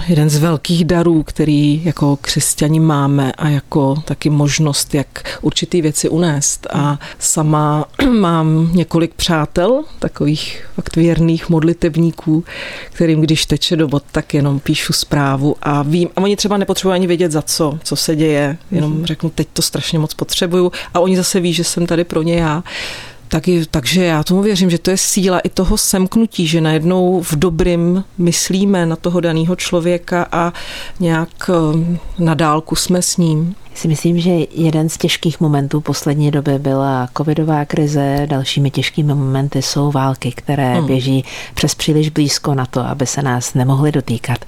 jeden 0.09 0.31
z 0.31 0.39
velkých 0.39 0.85
darů, 0.85 1.23
který 1.23 1.85
jako 1.85 2.17
křesťani 2.17 2.81
máme 2.81 3.33
a 3.33 3.49
jako 3.49 3.95
taky 4.05 4.31
možnost, 4.31 4.95
jak 4.95 5.39
určitý 5.43 5.83
věci 5.83 6.09
unést. 6.09 6.67
A 6.73 6.99
sama 7.19 7.85
mám 8.21 8.71
několik 8.73 9.15
přátel, 9.15 9.85
takových 9.99 10.67
fakt 10.75 10.97
věrných 10.97 11.49
modlitevníků, 11.49 12.45
kterým 12.93 13.21
když 13.21 13.47
teče 13.47 13.77
do 13.77 13.89
bod, 13.89 14.03
tak 14.13 14.35
jenom 14.35 14.61
píšu 14.61 14.93
zprávu 14.93 15.57
a 15.63 15.83
vím, 15.83 16.09
a 16.17 16.21
oni 16.21 16.37
třeba 16.37 16.57
nepotřebují 16.57 16.95
ani 16.95 17.07
vědět 17.07 17.33
za 17.33 17.43
co, 17.43 17.79
co 17.85 17.97
se 17.97 18.17
děje, 18.17 18.59
jenom 18.71 18.93
mm-hmm. 18.93 19.05
řeknu, 19.05 19.31
teď 19.31 19.49
to 19.53 19.63
strašně 19.63 19.99
moc 19.99 20.15
potřebuju 20.15 20.73
a 20.95 21.01
oni 21.01 21.17
zase 21.17 21.41
ví, 21.41 21.53
že 21.53 21.65
jsem 21.65 21.87
tady 21.87 22.05
pro 22.05 22.23
ně 22.23 22.35
já. 22.35 22.63
Taky, 23.29 23.67
takže 23.71 24.05
já 24.05 24.23
tomu 24.25 24.43
věřím, 24.43 24.71
že 24.71 24.79
to 24.79 24.91
je 24.91 24.97
síla 24.97 25.39
i 25.39 25.49
toho 25.49 25.77
semknutí, 25.77 26.47
že 26.47 26.61
najednou 26.61 27.23
v 27.23 27.37
dobrým 27.37 28.05
myslíme 28.19 28.87
na 28.87 28.97
toho 28.97 29.21
daného 29.21 29.57
člověka 29.57 30.27
a 30.33 30.53
nějak 31.01 31.51
eh, 31.51 31.99
na 32.19 32.35
dálku 32.35 32.77
jsme 32.77 33.03
s 33.03 33.17
ním 33.17 33.55
si 33.79 33.89
myslím, 33.89 34.21
že 34.21 34.31
jeden 34.51 34.89
z 34.89 34.97
těžkých 34.97 35.41
momentů 35.41 35.81
poslední 35.81 36.31
doby 36.31 36.59
byla 36.59 37.09
covidová 37.17 37.65
krize, 37.65 38.27
dalšími 38.27 38.71
těžkými 38.71 39.15
momenty 39.15 39.63
jsou 39.63 39.91
války, 39.91 40.33
které 40.33 40.75
hmm. 40.75 40.87
běží 40.87 41.25
přes 41.55 41.75
příliš 41.75 42.09
blízko 42.09 42.55
na 42.55 42.67
to, 42.67 42.81
aby 42.81 43.07
se 43.07 43.23
nás 43.23 43.55
nemohly 43.55 43.93
dotýkat. 43.93 44.39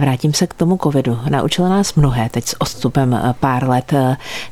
Vrátím 0.00 0.34
se 0.34 0.46
k 0.46 0.54
tomu 0.54 0.78
covidu. 0.82 1.18
Naučil 1.28 1.68
nás 1.68 1.94
mnohé 1.94 2.28
teď 2.28 2.46
s 2.46 2.60
odstupem 2.60 3.14
eh, 3.14 3.34
pár 3.40 3.68
let. 3.68 3.92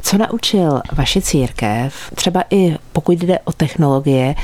Co 0.03 0.19
naučil 0.19 0.81
vaše 0.93 1.21
církev, 1.21 1.95
třeba 2.15 2.45
i 2.51 2.77
pokud 2.93 3.13
jde 3.13 3.39
o 3.45 3.53
technologie, 3.53 4.35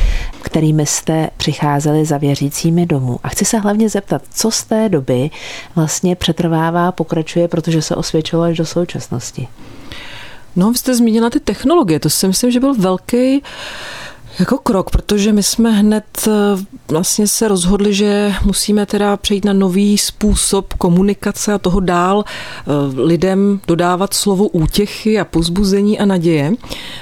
kterými 0.42 0.86
jste 0.86 1.30
přicházeli 1.36 2.04
za 2.04 2.18
věřícími 2.18 2.86
domů. 2.86 3.18
A 3.22 3.28
chci 3.28 3.44
se 3.44 3.58
hlavně 3.58 3.88
zeptat, 3.88 4.22
co 4.34 4.50
z 4.50 4.64
té 4.64 4.88
doby 4.88 5.30
vlastně 5.74 6.16
přetrvává, 6.16 6.92
pokračuje, 6.92 7.48
protože 7.48 7.82
se 7.82 7.96
osvědčilo 7.96 8.42
až 8.42 8.56
do 8.56 8.66
současnosti. 8.66 9.48
No, 10.56 10.70
vy 10.70 10.78
jste 10.78 10.94
zmínila 10.94 11.30
ty 11.30 11.40
technologie, 11.40 12.00
to 12.00 12.10
si 12.10 12.26
myslím, 12.26 12.50
že 12.50 12.60
byl 12.60 12.74
velký 12.74 13.42
jako 14.38 14.58
krok, 14.58 14.90
protože 14.90 15.32
my 15.32 15.42
jsme 15.42 15.70
hned 15.70 16.04
eh, 16.28 16.30
vlastně 16.88 17.26
se 17.26 17.48
rozhodli, 17.48 17.94
že 17.94 18.32
musíme 18.44 18.86
teda 18.86 19.16
přejít 19.16 19.44
na 19.44 19.52
nový 19.52 19.98
způsob 19.98 20.74
komunikace 20.74 21.52
a 21.52 21.58
toho 21.58 21.80
dál 21.80 22.24
eh, 22.26 22.70
lidem 23.02 23.60
dodávat 23.66 24.14
slovo 24.14 24.48
útěchy 24.48 25.20
a 25.20 25.24
pozbuzení 25.24 25.98
a 25.98 26.04
naděje. 26.04 26.52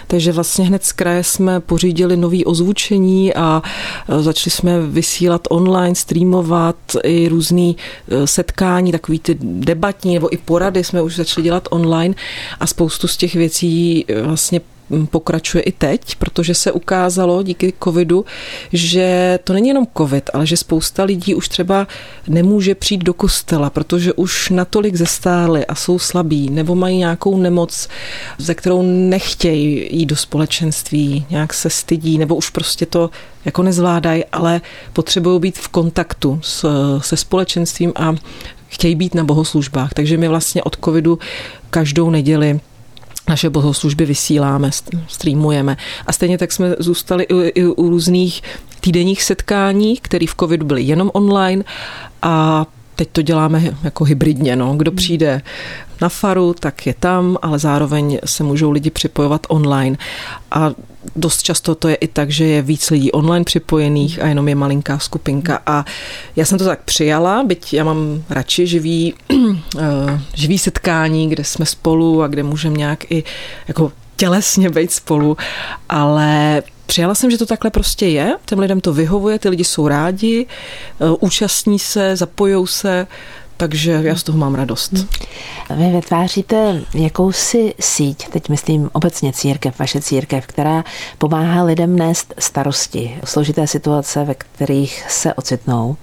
Takže 0.07 0.33
vlastně 0.33 0.65
hned 0.65 0.85
z 0.85 0.93
kraje 0.93 1.25
jsme 1.25 1.61
pořídili 1.61 2.17
nový 2.17 2.45
ozvučení 2.45 3.35
a 3.35 3.63
eh, 4.09 4.23
začali 4.23 4.51
jsme 4.51 4.87
vysílat 4.87 5.41
online, 5.51 5.95
streamovat 5.95 6.77
i 7.05 7.29
různý 7.29 7.77
setkání, 8.25 8.93
takový 8.93 9.19
ty 9.19 9.39
debatní 9.43 10.15
nebo 10.15 10.35
i 10.35 10.37
porady 10.37 10.85
jsme 10.85 11.03
už 11.03 11.17
začali 11.17 11.45
dělat 11.45 11.69
online 11.71 12.15
a 12.61 12.67
spoustu 12.67 13.09
z 13.09 13.17
těch 13.17 13.35
věcí 13.35 14.05
vlastně 14.25 14.61
pokračuje 15.11 15.63
i 15.63 15.73
teď, 15.73 16.17
protože 16.17 16.55
se 16.55 16.73
ukázalo 16.73 17.43
díky 17.43 17.73
covidu, 17.85 18.25
že 18.73 19.39
to 19.45 19.53
není 19.53 19.69
jenom 19.69 19.87
covid, 19.97 20.31
ale 20.35 20.47
že 20.47 20.57
spousta 20.57 21.05
lidí 21.05 21.35
už 21.35 21.49
třeba 21.49 21.87
nemůže 22.29 22.75
přijít 22.75 23.03
do 23.05 23.15
kostela, 23.15 23.71
protože 23.71 24.13
už 24.13 24.51
natolik 24.51 24.97
zestáli 24.97 25.67
a 25.67 25.75
jsou 25.75 25.99
slabí, 25.99 26.51
nebo 26.51 26.75
mají 26.75 26.99
nějakou 26.99 27.39
nemoc, 27.39 27.89
ze 28.39 28.55
kterou 28.55 28.83
nechtějí 28.83 29.89
jít 29.91 30.07
do 30.07 30.17
společenství, 30.17 31.27
nějak 31.31 31.55
se 31.55 31.71
stydí, 31.71 32.19
nebo 32.19 32.35
už 32.35 32.51
prostě 32.51 32.87
to 32.87 33.11
jako 33.45 33.63
nezvládají, 33.63 34.25
ale 34.33 34.61
potřebují 34.93 35.41
být 35.41 35.59
v 35.59 35.69
kontaktu 35.69 36.41
s, 36.43 36.67
se 36.99 37.17
společenstvím 37.17 37.93
a 37.97 38.15
chtějí 38.69 38.95
být 38.95 39.15
na 39.15 39.25
bohoslužbách. 39.25 39.95
Takže 39.95 40.17
my 40.17 40.29
vlastně 40.29 40.63
od 40.63 40.77
covidu 40.85 41.19
každou 41.71 42.11
neděli 42.11 42.61
naše 43.29 43.51
bohoslužby 43.51 44.07
vysíláme, 44.07 44.71
streamujeme. 45.09 45.77
A 46.07 46.13
stejně 46.13 46.39
tak 46.39 46.53
jsme 46.53 46.77
zůstali 46.79 47.25
i, 47.25 47.49
i 47.49 47.67
u 47.67 47.89
různých 47.89 48.43
týdenních 48.81 49.23
setkání, 49.23 49.97
které 49.97 50.27
v 50.27 50.35
covidu 50.41 50.67
byly 50.67 50.83
jenom 50.83 51.11
online 51.15 51.65
a 52.23 52.67
teď 52.97 53.09
to 53.13 53.23
děláme 53.23 53.75
jako 53.83 54.05
hybridně. 54.05 54.57
No. 54.57 54.75
Kdo 54.77 54.93
přijde 54.93 55.43
na 56.01 56.09
faru, 56.09 56.55
tak 56.61 56.87
je 56.87 56.95
tam, 56.95 57.37
ale 57.43 57.59
zároveň 57.59 58.19
se 58.25 58.45
můžou 58.45 58.71
lidi 58.71 58.91
připojovat 58.91 59.47
online. 59.49 59.97
A 60.51 60.71
dost 61.17 61.43
často 61.43 61.75
to 61.75 61.89
je 61.89 61.95
i 61.95 62.09
tak, 62.09 62.31
že 62.31 62.45
je 62.45 62.63
víc 62.63 62.91
lidí 62.91 63.13
online 63.13 63.45
připojených 63.45 64.23
a 64.23 64.27
jenom 64.27 64.49
je 64.49 64.55
malinká 64.55 64.99
skupinka. 64.99 65.63
A 65.67 65.85
já 66.37 66.45
jsem 66.45 66.59
to 66.59 66.65
tak 66.65 66.83
přijala, 66.83 67.45
byť 67.45 67.73
já 67.73 67.85
mám 67.85 68.25
radši 68.31 68.67
živý, 68.67 69.15
eh, 69.79 70.21
živý 70.35 70.59
setkání, 70.59 71.29
kde 71.29 71.45
jsme 71.45 71.67
spolu 71.67 72.23
a 72.23 72.29
kde 72.29 72.43
můžeme 72.43 72.77
nějak 72.77 73.11
i 73.11 73.25
jako 73.69 73.93
tělesně 74.17 74.71
být 74.71 74.93
spolu, 74.93 75.37
ale 75.89 76.63
Přijala 76.87 77.15
jsem, 77.15 77.31
že 77.31 77.39
to 77.39 77.47
takhle 77.47 77.71
prostě 77.71 78.07
je, 78.07 78.37
těm 78.45 78.59
lidem 78.59 78.81
to 78.81 78.93
vyhovuje, 78.93 79.39
ty 79.39 79.49
lidi 79.49 79.65
jsou 79.65 79.89
rádi, 79.89 80.47
eh, 80.47 81.17
účastní 81.21 81.79
se, 81.79 82.17
zapojou 82.17 82.67
se, 82.67 83.07
takže 83.57 84.01
já 84.03 84.17
z 84.17 84.23
toho 84.23 84.39
mám 84.39 84.55
radost. 84.55 84.93
Vy 85.77 85.91
vytváříte 85.93 86.81
jakousi 86.95 87.75
síť, 87.81 88.29
teď 88.29 88.49
myslím 88.49 88.91
obecně 88.93 89.33
církev, 89.33 89.79
vaše 89.79 90.01
církev, 90.01 90.47
která 90.47 90.85
pomáhá 91.19 91.63
lidem 91.63 91.97
nést 91.97 92.35
starosti, 92.39 93.19
složité 93.25 93.67
situace, 93.67 94.25
ve 94.25 94.35
kterých 94.35 95.05
se 95.09 95.35
ocitnou, 95.35 95.97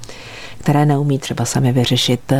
které 0.57 0.85
neumí 0.85 1.19
třeba 1.19 1.45
sami 1.45 1.71
vyřešit. 1.71 2.33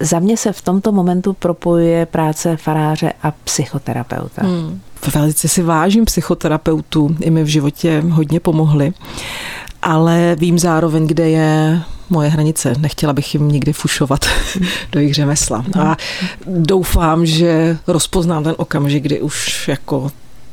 Za 0.00 0.18
mě 0.18 0.36
se 0.36 0.52
v 0.52 0.62
tomto 0.62 0.92
momentu 0.92 1.32
propojuje 1.32 2.06
práce 2.06 2.56
faráře 2.56 3.12
a 3.22 3.30
psychoterapeuta. 3.44 4.42
Hmm. 4.42 4.80
Velice 5.14 5.48
si 5.48 5.62
vážím 5.62 6.04
psychoterapeutů, 6.04 7.16
i 7.20 7.30
mi 7.30 7.44
v 7.44 7.46
životě 7.46 8.02
hodně 8.10 8.40
pomohli, 8.40 8.92
ale 9.82 10.36
vím 10.38 10.58
zároveň, 10.58 11.06
kde 11.06 11.30
je 11.30 11.82
moje 12.10 12.28
hranice. 12.28 12.74
Nechtěla 12.78 13.12
bych 13.12 13.34
jim 13.34 13.48
nikdy 13.48 13.72
fušovat 13.72 14.24
do 14.92 15.00
jejich 15.00 15.14
řemesla. 15.14 15.64
A 15.80 15.96
doufám, 16.46 17.26
že 17.26 17.78
rozpoznám 17.86 18.44
ten 18.44 18.54
okamžik, 18.56 19.02
kdy 19.02 19.20
už 19.20 19.68
jako 19.68 20.10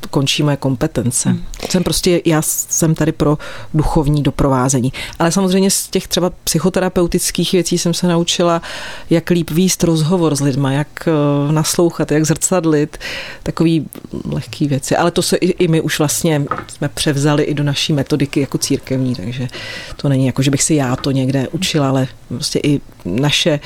končí 0.09 0.43
moje 0.43 0.57
kompetence. 0.57 1.29
Hmm. 1.29 1.43
Jsem 1.69 1.83
prostě, 1.83 2.21
já 2.25 2.41
jsem 2.41 2.95
tady 2.95 3.11
pro 3.11 3.37
duchovní 3.73 4.23
doprovázení. 4.23 4.93
Ale 5.19 5.31
samozřejmě 5.31 5.71
z 5.71 5.87
těch 5.87 6.07
třeba 6.07 6.31
psychoterapeutických 6.43 7.51
věcí 7.51 7.77
jsem 7.77 7.93
se 7.93 8.07
naučila, 8.07 8.61
jak 9.09 9.29
líp 9.29 9.51
výst 9.51 9.83
rozhovor 9.83 10.35
s 10.35 10.41
lidma, 10.41 10.71
jak 10.71 10.87
eh, 11.07 11.51
naslouchat, 11.51 12.11
jak 12.11 12.25
zrcadlit, 12.25 12.97
takový 13.43 13.87
lehký 14.25 14.67
věci. 14.67 14.95
Ale 14.95 15.11
to 15.11 15.21
se 15.21 15.37
i, 15.37 15.47
i 15.47 15.67
my 15.67 15.81
už 15.81 15.99
vlastně 15.99 16.45
jsme 16.67 16.89
převzali 16.89 17.43
i 17.43 17.53
do 17.53 17.63
naší 17.63 17.93
metodiky 17.93 18.39
jako 18.39 18.57
církevní, 18.57 19.15
takže 19.15 19.47
to 19.95 20.09
není 20.09 20.25
jako, 20.25 20.41
že 20.41 20.51
bych 20.51 20.63
si 20.63 20.75
já 20.75 20.95
to 20.95 21.11
někde 21.11 21.47
učila, 21.47 21.89
ale 21.89 22.07
prostě 22.27 22.59
i 22.63 22.81
naše 23.05 23.59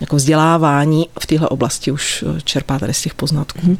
jako 0.00 0.16
vzdělávání 0.16 1.06
v 1.20 1.26
téhle 1.26 1.48
oblasti 1.48 1.92
už 1.92 2.24
eh, 2.36 2.40
čerpá 2.40 2.78
tady 2.78 2.94
z 2.94 3.02
těch 3.02 3.14
poznatků. 3.14 3.60
Hmm. 3.62 3.76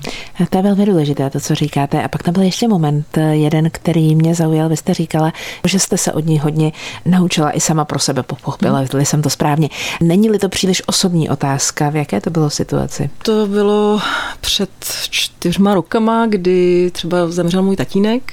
To 0.51 0.59
je 0.59 0.63
velmi 0.63 0.87
důležité, 0.87 1.31
to, 1.31 1.41
co 1.41 1.55
říkáte. 1.55 2.03
A 2.03 2.09
pak 2.09 2.23
tam 2.23 2.35
byl 2.35 2.43
ještě 2.43 2.69
moment, 2.69 3.19
jeden, 3.31 3.71
který 3.71 4.15
mě 4.15 4.35
zaujal. 4.35 4.69
Vy 4.69 4.77
jste 4.77 4.95
říkala, 4.95 5.33
že 5.67 5.79
jste 5.79 5.99
se 5.99 6.13
od 6.13 6.27
ní 6.27 6.39
hodně 6.39 6.73
naučila 7.05 7.57
i 7.57 7.61
sama 7.61 7.85
pro 7.85 7.99
sebe, 7.99 8.23
pochopila 8.23 8.79
hmm. 8.79 9.05
jsem 9.05 9.23
to 9.23 9.31
správně. 9.31 9.69
Není-li 10.01 10.39
to 10.39 10.49
příliš 10.49 10.83
osobní 10.87 11.31
otázka, 11.31 11.91
v 11.91 11.97
jaké 11.97 12.21
to 12.21 12.31
bylo 12.31 12.51
situaci? 12.51 13.11
To 13.23 13.47
bylo 13.47 14.01
před 14.41 14.71
čtyřma 15.11 15.75
rokama, 15.75 16.27
kdy 16.27 16.91
třeba 16.91 17.29
zemřel 17.29 17.63
můj 17.63 17.77
tatínek 17.77 18.33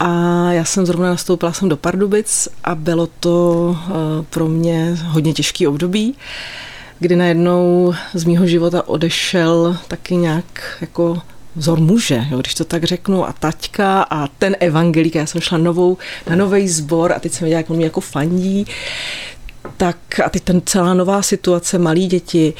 a 0.00 0.52
já 0.52 0.64
jsem 0.64 0.86
zrovna 0.86 1.08
nastoupila 1.08 1.52
jsem 1.52 1.68
do 1.68 1.76
Pardubic 1.76 2.48
a 2.64 2.74
bylo 2.74 3.08
to 3.20 3.76
eh, 3.80 3.92
pro 4.30 4.48
mě 4.48 4.96
hodně 5.04 5.32
těžký 5.32 5.66
období, 5.66 6.14
kdy 6.98 7.16
najednou 7.16 7.94
z 8.14 8.24
mýho 8.24 8.46
života 8.46 8.88
odešel 8.88 9.76
taky 9.88 10.16
nějak 10.16 10.78
jako 10.80 11.18
vzor 11.56 11.80
muže, 11.80 12.26
jo, 12.30 12.38
když 12.38 12.54
to 12.54 12.64
tak 12.64 12.84
řeknu, 12.84 13.28
a 13.28 13.32
taťka 13.32 14.02
a 14.02 14.26
ten 14.26 14.56
evangelík, 14.60 15.14
já 15.14 15.26
jsem 15.26 15.40
šla 15.40 15.58
novou, 15.58 15.98
na 16.30 16.36
nový 16.36 16.68
sbor 16.68 17.12
a 17.12 17.18
teď 17.18 17.32
jsem 17.32 17.44
viděla, 17.44 17.58
jak 17.58 17.70
on 17.70 17.76
mě 17.76 17.86
jako 17.86 18.00
fandí, 18.00 18.66
tak 19.76 19.96
a 20.24 20.28
teď 20.28 20.42
ten 20.42 20.62
celá 20.64 20.94
nová 20.94 21.22
situace, 21.22 21.78
malí 21.78 22.06
děti, 22.06 22.54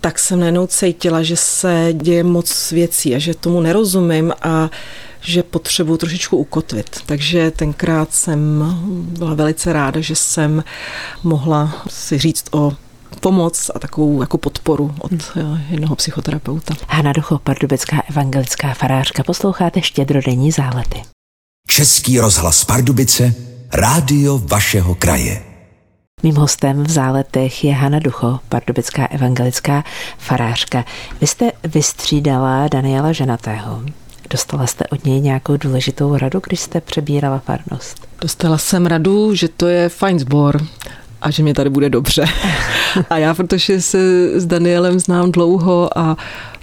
tak 0.00 0.18
jsem 0.18 0.40
najednou 0.40 0.66
cítila, 0.66 1.22
že 1.22 1.36
se 1.36 1.88
děje 1.92 2.24
moc 2.24 2.72
věcí 2.72 3.14
a 3.14 3.18
že 3.18 3.34
tomu 3.34 3.60
nerozumím 3.60 4.32
a 4.42 4.70
že 5.26 5.42
potřebuji 5.42 5.96
trošičku 5.96 6.36
ukotvit. 6.36 7.00
Takže 7.06 7.50
tenkrát 7.50 8.14
jsem 8.14 8.64
byla 9.18 9.34
velice 9.34 9.72
ráda, 9.72 10.00
že 10.00 10.16
jsem 10.16 10.64
mohla 11.22 11.84
si 11.88 12.18
říct 12.18 12.44
o 12.50 12.72
pomoc 13.20 13.70
a 13.74 13.78
takovou 13.78 14.20
jako 14.20 14.38
podporu 14.38 14.94
od 14.98 15.12
hmm. 15.12 15.60
jednoho 15.70 15.96
psychoterapeuta. 15.96 16.74
Hana 16.88 17.12
Ducho, 17.12 17.38
pardubická 17.38 18.02
evangelická 18.10 18.74
farářka, 18.74 19.22
posloucháte 19.22 19.82
štědrodenní 19.82 20.52
zálety. 20.52 21.02
Český 21.68 22.20
rozhlas 22.20 22.64
Pardubice, 22.64 23.34
rádio 23.72 24.38
vašeho 24.38 24.94
kraje. 24.94 25.42
Mým 26.22 26.36
hostem 26.36 26.84
v 26.84 26.90
záletech 26.90 27.64
je 27.64 27.74
Hana 27.74 27.98
Ducho, 27.98 28.40
pardubická 28.48 29.06
evangelická 29.06 29.84
farářka. 30.18 30.84
Vy 31.20 31.26
jste 31.26 31.52
vystřídala 31.64 32.68
Daniela 32.68 33.12
Ženatého. 33.12 33.82
Dostala 34.30 34.66
jste 34.66 34.86
od 34.86 35.04
něj 35.04 35.20
nějakou 35.20 35.56
důležitou 35.56 36.16
radu, 36.16 36.40
když 36.46 36.60
jste 36.60 36.80
přebírala 36.80 37.38
farnost? 37.38 38.06
Dostala 38.20 38.58
jsem 38.58 38.86
radu, 38.86 39.34
že 39.34 39.48
to 39.48 39.66
je 39.66 39.88
fajn 39.88 40.18
sbor 40.18 40.66
a 41.26 41.30
že 41.30 41.42
mě 41.42 41.54
tady 41.54 41.70
bude 41.70 41.90
dobře. 41.90 42.24
A 43.10 43.18
já, 43.18 43.34
protože 43.34 43.80
se 43.82 43.98
s 44.40 44.46
Danielem 44.46 45.00
znám 45.00 45.32
dlouho 45.32 45.98
a 45.98 46.16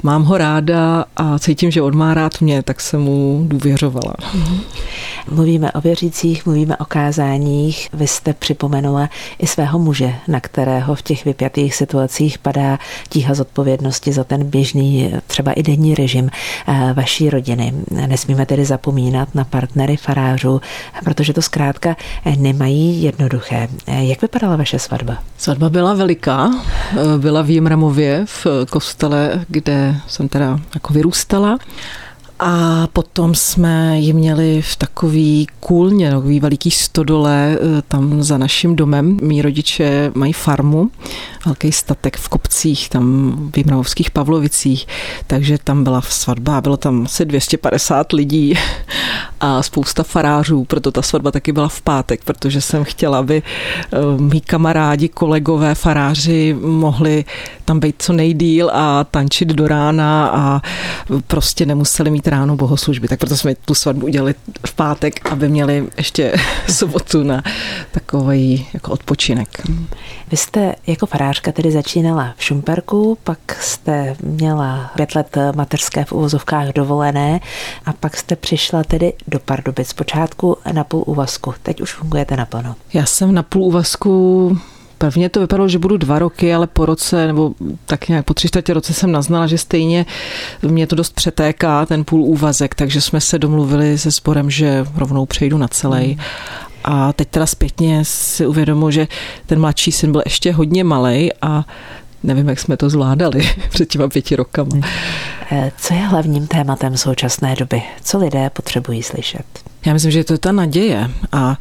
mám 0.04 0.24
ho 0.24 0.38
ráda 0.38 1.06
a 1.18 1.40
cítím, 1.40 1.72
že 1.72 1.82
on 1.82 1.98
má 1.98 2.14
rád 2.14 2.42
mě, 2.42 2.64
tak 2.64 2.82
jsem 2.82 3.02
mu 3.02 3.44
důvěřovala. 3.48 4.14
Mhm. 4.34 4.60
Mluvíme 5.32 5.72
o 5.72 5.82
věřících, 5.82 6.46
mluvíme 6.46 6.78
o 6.78 6.86
kázáních. 6.86 7.90
Vy 7.94 8.08
jste 8.08 8.34
připomenula 8.34 9.10
i 9.40 9.48
svého 9.48 9.80
muže, 9.80 10.14
na 10.28 10.40
kterého 10.40 10.96
v 10.96 11.02
těch 11.02 11.26
vypjatých 11.26 11.76
situacích 11.76 12.38
padá 12.38 12.80
tíha 13.10 13.34
zodpovědnosti 13.34 14.14
za 14.14 14.24
ten 14.24 14.44
běžný, 14.44 15.14
třeba 15.28 15.52
i 15.52 15.64
denní 15.64 15.96
režim 15.96 16.30
eh, 16.68 16.94
vaší 16.94 17.30
rodiny. 17.30 17.74
Nesmíme 17.92 18.46
tedy 18.46 18.66
zapomínat 18.66 19.36
na 19.36 19.44
partnery 19.44 19.98
farářů, 19.98 20.62
protože 21.04 21.34
to 21.34 21.42
zkrátka 21.42 21.96
nemají 22.38 23.04
jednoduché. 23.04 23.68
Eh, 23.88 24.04
jak 24.06 24.22
vypadala 24.22 24.53
vaše 24.56 24.80
svatba? 24.80 25.18
Svatba 25.38 25.70
byla 25.70 25.94
veliká. 25.94 26.52
Eh, 26.92 27.18
byla 27.18 27.42
v 27.42 27.50
Jimramově 27.50 28.26
v 28.26 28.48
kostele, 28.70 29.46
kde 29.48 29.96
jsem 30.08 30.28
teda 30.28 30.60
jako 30.74 30.94
vyrůstala. 30.94 31.58
A 32.40 32.88
potom 32.94 33.36
jsme 33.36 34.00
ji 34.00 34.14
měli 34.14 34.62
v 34.62 34.76
takový 34.76 35.48
kůlně, 35.60 36.12
takový 36.12 36.40
veliký 36.40 36.72
stodole 36.72 37.58
eh, 37.58 37.82
tam 37.88 38.24
za 38.24 38.38
naším 38.38 38.76
domem. 38.76 39.18
Mí 39.22 39.42
rodiče 39.42 40.12
mají 40.16 40.34
farmu, 40.34 40.90
velký 41.46 41.72
statek 41.72 42.18
v 42.18 42.30
kopcích, 42.30 42.90
tam 42.90 43.36
v 43.54 43.58
Jimravovských 43.58 44.12
Pavlovicích, 44.12 44.88
takže 45.28 45.58
tam 45.64 45.84
byla 45.84 46.02
svatba, 46.02 46.62
bylo 46.62 46.78
tam 46.78 47.04
asi 47.06 47.26
250 47.26 48.12
lidí 48.12 48.54
a 49.44 49.64
spousta 49.64 50.04
farářů, 50.04 50.64
proto 50.64 50.92
ta 50.92 51.02
svatba 51.02 51.32
taky 51.32 51.52
byla 51.52 51.68
v 51.68 51.82
pátek, 51.82 52.24
protože 52.24 52.62
jsem 52.62 52.84
chtěla, 52.84 53.20
aby 53.20 53.44
eh, 53.44 53.98
mý 54.18 54.42
kamarádi, 54.42 55.10
kolegové, 55.10 55.76
faráři 55.76 56.56
mohli 56.62 57.26
tam 57.66 57.80
být 57.80 57.96
co 58.00 58.14
nejdíl 58.14 58.70
a 58.74 59.04
tančit 59.04 59.48
do 59.48 59.68
rána 59.68 60.28
a 60.28 60.62
prostě 61.28 61.66
nemuseli 61.66 62.10
mít 62.12 62.28
ráno 62.28 62.56
bohoslužby. 62.56 63.08
Tak 63.08 63.20
proto 63.20 63.38
jsme 63.38 63.56
tu 63.56 63.74
svatbu 63.74 64.06
udělali 64.06 64.36
v 64.68 64.74
pátek, 64.74 65.32
aby 65.32 65.50
měli 65.50 65.88
ještě 65.98 66.34
sobotu 66.70 67.24
na 67.24 67.44
takový 67.92 68.68
jako 68.74 68.92
odpočinek. 68.92 69.62
Vy 70.32 70.38
jste 70.38 70.76
jako 70.88 71.06
farářka 71.06 71.52
tedy 71.52 71.72
začínala 71.72 72.34
v 72.38 72.44
Šumperku, 72.44 73.18
pak 73.24 73.62
jste 73.62 74.16
měla 74.24 74.92
pět 74.96 75.16
let 75.16 75.38
mateřské 75.56 76.06
v 76.06 76.12
uvozovkách 76.12 76.68
dovolené 76.68 77.40
a 77.86 77.94
pak 77.94 78.18
jste 78.18 78.36
přišla 78.36 78.84
tedy 78.84 79.14
do 79.34 79.40
Pardubic. 79.40 79.88
Zpočátku 79.88 80.58
na 80.72 80.84
půl 80.84 81.04
úvazku, 81.08 81.54
teď 81.64 81.82
už 81.82 81.94
fungujete 81.94 82.38
naplno. 82.38 82.76
Já 82.94 83.06
jsem 83.06 83.34
na 83.34 83.44
půl 83.44 83.64
úvazku 83.64 84.58
Prvně 84.98 85.30
to 85.30 85.40
vypadalo, 85.40 85.70
že 85.70 85.80
budu 85.80 85.98
dva 85.98 86.20
roky, 86.20 86.54
ale 86.54 86.68
po 86.68 86.86
roce, 86.86 87.28
nebo 87.28 87.54
tak 87.86 88.10
nějak 88.10 88.26
po 88.26 88.34
tři 88.34 88.48
čtvrtě 88.48 88.74
roce 88.74 88.94
jsem 88.94 89.12
naznala, 89.12 89.48
že 89.48 89.58
stejně 89.58 90.06
mě 90.62 90.88
to 90.88 90.96
dost 90.96 91.16
přetéká, 91.16 91.86
ten 91.86 92.04
půl 92.04 92.22
úvazek, 92.22 92.76
takže 92.76 93.02
jsme 93.02 93.22
se 93.22 93.40
domluvili 93.40 93.98
se 93.98 94.12
sborem, 94.12 94.50
že 94.50 94.86
rovnou 94.96 95.26
přejdu 95.26 95.58
na 95.58 95.68
celý. 95.68 96.06
Hmm. 96.06 96.20
A 96.84 97.14
teď 97.14 97.28
teda 97.28 97.46
zpětně 97.46 98.06
si 98.06 98.48
uvědomuji, 98.48 98.92
že 98.92 99.08
ten 99.46 99.60
mladší 99.60 99.92
syn 99.92 100.12
byl 100.12 100.22
ještě 100.26 100.52
hodně 100.52 100.84
malý 100.84 101.30
a 101.42 101.66
nevím, 102.24 102.50
jak 102.50 102.60
jsme 102.60 102.78
to 102.78 102.90
zvládali 102.90 103.50
před 103.70 103.90
těma 103.90 104.08
pěti 104.08 104.36
rokama. 104.36 104.72
Hmm. 104.74 104.84
Eh, 105.56 105.72
co 105.78 105.94
je 105.94 106.00
hlavním 106.00 106.48
tématem 106.48 106.98
současné 106.98 107.56
doby? 107.56 107.82
Co 108.04 108.18
lidé 108.18 108.50
potřebují 108.50 109.04
slyšet? 109.04 109.46
Já 109.86 109.94
myslím, 109.94 110.12
že 110.12 110.24
to 110.24 110.34
je 110.34 110.38
ta 110.38 110.52
naděje 110.52 111.12
a 111.32 111.58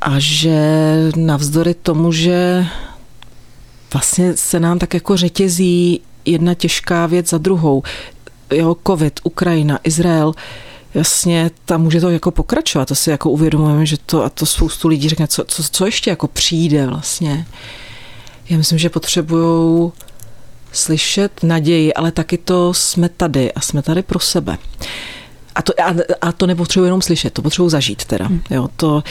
a 0.00 0.14
že 0.18 0.60
navzdory 1.16 1.74
tomu, 1.74 2.12
že 2.12 2.66
vlastně 3.92 4.36
se 4.36 4.60
nám 4.60 4.78
tak 4.78 4.94
jako 4.94 5.16
řetězí 5.16 6.00
jedna 6.24 6.54
těžká 6.54 7.06
věc 7.06 7.30
za 7.30 7.38
druhou. 7.38 7.82
Jo, 8.52 8.76
covid, 8.86 9.20
Ukrajina, 9.22 9.78
Izrael, 9.84 10.34
jasně, 10.94 11.50
tam 11.64 11.82
může 11.82 12.00
to 12.00 12.10
jako 12.10 12.30
pokračovat, 12.30 12.88
to 12.88 12.94
si 12.94 13.10
jako 13.10 13.30
uvědomujeme, 13.30 13.86
že 13.86 13.96
to 14.06 14.24
a 14.24 14.30
to 14.30 14.46
spoustu 14.46 14.88
lidí 14.88 15.08
řekne, 15.08 15.26
co, 15.26 15.44
co, 15.44 15.62
co 15.62 15.86
ještě 15.86 16.10
jako 16.10 16.26
přijde 16.26 16.86
vlastně. 16.86 17.46
Já 18.48 18.56
myslím, 18.56 18.78
že 18.78 18.90
potřebují 18.90 19.92
slyšet 20.72 21.42
naději, 21.42 21.94
ale 21.94 22.12
taky 22.12 22.38
to 22.38 22.74
jsme 22.74 23.08
tady 23.08 23.52
a 23.52 23.60
jsme 23.60 23.82
tady 23.82 24.02
pro 24.02 24.20
sebe. 24.20 24.58
A 25.54 25.62
to, 25.62 25.72
a, 25.80 25.94
a 26.20 26.32
to 26.32 26.46
nepotřebuji 26.46 26.84
jenom 26.84 27.02
slyšet, 27.02 27.32
to 27.32 27.42
potřebuji 27.42 27.68
zažít 27.68 28.04
teda. 28.04 28.26
Hmm. 28.26 28.40
Jo, 28.50 28.68
to 28.76 29.02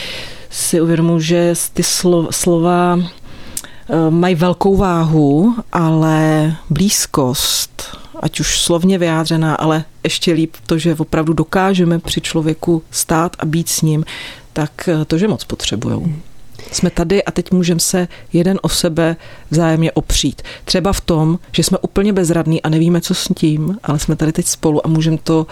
si 0.50 0.82
uvědomuji, 0.82 1.20
že 1.20 1.54
ty 1.74 1.84
slova, 1.84 2.32
slova 2.32 3.00
eh, 3.00 4.10
mají 4.10 4.36
velkou 4.36 4.78
váhu, 4.78 5.56
ale 5.72 6.56
blízkost, 6.70 7.98
ať 8.20 8.40
už 8.40 8.62
slovně 8.62 8.98
vyjádřená, 8.98 9.56
ale 9.56 9.84
ještě 10.04 10.34
líp 10.34 10.56
to, 10.66 10.78
že 10.78 10.96
opravdu 10.96 11.34
dokážeme 11.34 12.00
při 12.00 12.22
člověku 12.22 12.84
stát 12.92 13.36
a 13.40 13.46
být 13.46 13.70
s 13.70 13.82
ním, 13.82 14.06
tak 14.54 14.90
eh, 14.90 15.06
to, 15.06 15.18
že 15.18 15.28
moc 15.28 15.44
potřebujou. 15.44 16.04
Hmm. 16.04 16.22
Jsme 16.72 16.90
tady 16.90 17.24
a 17.24 17.32
teď 17.32 17.52
můžeme 17.52 17.80
se 17.80 18.08
jeden 18.34 18.60
o 18.62 18.70
sebe 18.70 19.16
vzájemně 19.52 19.92
opřít. 19.92 20.42
Třeba 20.66 20.94
v 20.94 21.02
tom, 21.02 21.40
že 21.52 21.64
jsme 21.64 21.78
úplně 21.78 22.14
bezradní 22.14 22.62
a 22.62 22.70
nevíme, 22.70 23.02
co 23.02 23.14
s 23.14 23.30
tím, 23.36 23.78
ale 23.84 24.00
jsme 24.00 24.16
tady 24.16 24.32
teď 24.32 24.46
spolu 24.46 24.86
a 24.86 24.90
můžeme 24.90 25.18
to 25.18 25.48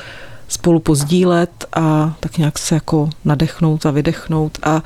spolu 0.48 0.80
pozdílet 0.80 1.66
a 1.74 2.16
tak 2.20 2.38
nějak 2.38 2.60
se 2.60 2.76
jako 2.76 3.10
nadechnout 3.26 3.86
a 3.86 3.92
vydechnout 3.92 4.58
a 4.64 4.84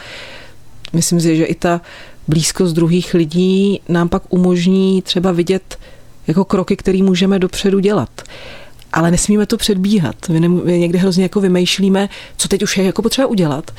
myslím 0.93 1.21
si, 1.21 1.37
že 1.37 1.45
i 1.45 1.55
ta 1.55 1.81
blízkost 2.27 2.75
druhých 2.75 3.13
lidí 3.13 3.81
nám 3.89 4.09
pak 4.09 4.23
umožní 4.29 5.01
třeba 5.01 5.31
vidět 5.31 5.79
jako 6.27 6.45
kroky, 6.45 6.75
které 6.75 7.03
můžeme 7.03 7.39
dopředu 7.39 7.79
dělat. 7.79 8.09
Ale 8.93 9.11
nesmíme 9.11 9.45
to 9.45 9.57
předbíhat. 9.57 10.15
My, 10.29 10.39
ne, 10.39 10.47
my 10.47 10.79
někdy 10.79 10.97
hrozně 10.97 11.23
jako 11.23 11.41
vymýšlíme, 11.41 12.09
co 12.37 12.47
teď 12.47 12.63
už 12.63 12.77
je 12.77 12.83
jako 12.83 13.01
potřeba 13.01 13.27
udělat. 13.27 13.71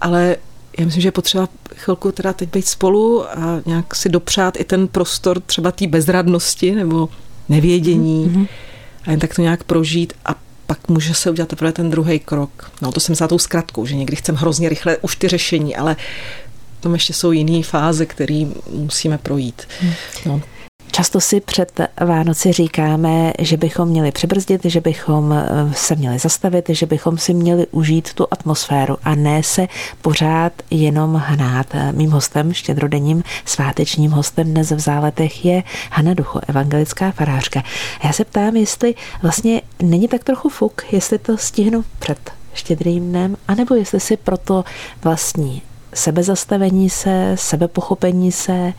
Ale 0.00 0.36
já 0.78 0.84
myslím, 0.84 1.02
že 1.02 1.08
je 1.08 1.12
potřeba 1.12 1.48
chvilku 1.74 2.12
teda 2.12 2.32
teď 2.32 2.52
být 2.52 2.66
spolu 2.66 3.30
a 3.30 3.62
nějak 3.66 3.94
si 3.94 4.08
dopřát 4.08 4.60
i 4.60 4.64
ten 4.64 4.88
prostor 4.88 5.40
třeba 5.40 5.72
té 5.72 5.86
bezradnosti 5.86 6.74
nebo 6.74 7.08
nevědění 7.48 8.28
mm-hmm. 8.28 8.48
a 9.06 9.10
jen 9.10 9.20
tak 9.20 9.34
to 9.34 9.42
nějak 9.42 9.64
prožít 9.64 10.12
a 10.24 10.34
pak 10.66 10.88
může 10.88 11.14
se 11.14 11.30
udělat 11.30 11.48
teprve 11.48 11.72
ten 11.72 11.90
druhý 11.90 12.18
krok. 12.18 12.70
No 12.82 12.92
to 12.92 13.00
jsem 13.00 13.14
za 13.14 13.28
tou 13.28 13.38
zkratkou, 13.38 13.86
že 13.86 13.94
někdy 13.94 14.16
chcem 14.16 14.34
hrozně 14.34 14.68
rychle 14.68 14.96
už 14.96 15.16
ty 15.16 15.28
řešení, 15.28 15.76
ale 15.76 15.96
tam 16.80 16.92
ještě 16.92 17.12
jsou 17.12 17.32
jiné 17.32 17.62
fáze, 17.62 18.06
které 18.06 18.46
musíme 18.70 19.18
projít. 19.18 19.62
No. 20.26 20.40
Často 20.96 21.20
si 21.20 21.40
před 21.40 21.80
Vánoci 22.06 22.52
říkáme, 22.52 23.32
že 23.38 23.56
bychom 23.56 23.88
měli 23.88 24.12
přibrzdit, 24.12 24.64
že 24.64 24.80
bychom 24.80 25.32
eh, 25.32 25.74
se 25.74 25.94
měli 25.94 26.18
zastavit, 26.18 26.68
že 26.68 26.86
bychom 26.86 27.18
si 27.18 27.34
měli 27.34 27.66
užít 27.70 28.14
tu 28.14 28.26
atmosféru 28.30 28.96
a 29.04 29.14
ne 29.14 29.42
se 29.42 29.66
pořád 30.02 30.52
jenom 30.70 31.14
hnát. 31.14 31.66
Mým 31.92 32.10
hostem, 32.10 32.52
štědrodenním 32.52 33.22
svátečním 33.44 34.10
hostem 34.10 34.46
dnes 34.46 34.70
v 34.70 34.78
záletech 34.78 35.44
je 35.44 35.62
Hana 35.90 36.14
Ducho, 36.14 36.40
evangelická 36.48 37.10
farářka. 37.10 37.62
Já 38.04 38.12
se 38.12 38.24
ptám, 38.24 38.56
jestli 38.56 38.94
vlastně 39.22 39.62
není 39.82 40.08
tak 40.08 40.24
trochu 40.24 40.48
fuk, 40.48 40.84
jestli 40.92 41.18
to 41.18 41.36
stihnu 41.36 41.84
před 41.98 42.30
štědrým 42.54 43.08
dnem, 43.08 43.36
anebo 43.48 43.74
jestli 43.74 44.00
si 44.00 44.16
proto 44.16 44.64
vlastní 45.04 45.62
sebezastavení 45.94 46.90
se, 46.90 47.32
sebepochopení 47.34 48.32
se, 48.32 48.72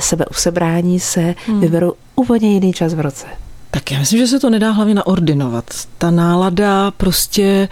sebeusebrání 0.00 1.00
se, 1.00 1.34
hmm. 1.46 1.60
vyberou 1.60 1.92
úplně 2.16 2.52
jiný 2.52 2.72
čas 2.72 2.94
v 2.94 3.00
roce. 3.00 3.26
Tak 3.70 3.90
já 3.90 3.98
myslím, 3.98 4.18
že 4.18 4.26
se 4.26 4.40
to 4.40 4.50
nedá 4.50 4.70
hlavně 4.70 4.94
naordinovat. 4.94 5.64
Ta 5.98 6.10
nálada 6.10 6.90
prostě 6.90 7.42
e, 7.42 7.68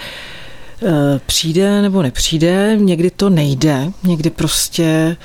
přijde 1.26 1.82
nebo 1.82 2.02
nepřijde, 2.02 2.76
někdy 2.80 3.10
to 3.10 3.30
nejde, 3.30 3.92
někdy 4.02 4.30
prostě 4.30 5.16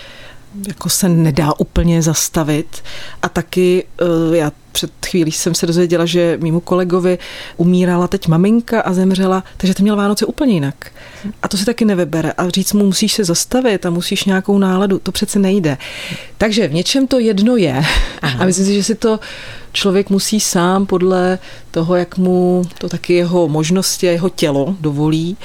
jako 0.68 0.90
se 0.90 1.10
nedá 1.10 1.60
úplně 1.60 2.02
zastavit. 2.02 2.84
A 3.22 3.30
taky 3.30 3.84
e, 4.32 4.38
já 4.38 4.52
před 4.72 4.92
chvílí 5.06 5.32
jsem 5.32 5.56
se 5.56 5.68
dozvěděla, 5.68 6.06
že 6.06 6.38
mýmu 6.42 6.60
kolegovi 6.60 7.18
umírala 7.58 8.08
teď 8.08 8.28
maminka 8.28 8.82
a 8.82 8.94
zemřela, 8.94 9.44
takže 9.58 9.74
ten 9.74 9.84
měl 9.84 9.96
Vánoce 9.96 10.26
úplně 10.26 10.54
jinak. 10.54 10.92
A 11.42 11.48
to 11.48 11.58
si 11.58 11.66
taky 11.66 11.86
nevybere. 11.86 12.32
A 12.32 12.50
říct 12.50 12.74
mu, 12.74 12.86
musíš 12.86 13.14
se 13.14 13.24
zastavit 13.24 13.86
a 13.86 13.90
musíš 13.90 14.24
nějakou 14.24 14.58
náladu, 14.58 15.00
to 15.00 15.12
přece 15.12 15.40
nejde. 15.40 15.78
Takže 16.38 16.68
v 16.68 16.74
něčem 16.74 17.08
to 17.08 17.20
jedno 17.20 17.56
je. 17.56 17.84
Aha. 18.22 18.40
A 18.40 18.46
myslím 18.46 18.66
si, 18.66 18.74
že 18.74 18.84
si 18.84 18.96
to 18.96 19.20
člověk 19.74 20.10
musí 20.10 20.40
sám 20.40 20.86
podle 20.86 21.40
toho, 21.72 21.96
jak 21.96 22.18
mu 22.18 22.64
to 22.78 22.90
taky 22.90 23.14
jeho 23.14 23.48
možnosti 23.48 24.10
a 24.10 24.12
jeho 24.12 24.30
tělo 24.30 24.76
dovolí. 24.80 25.38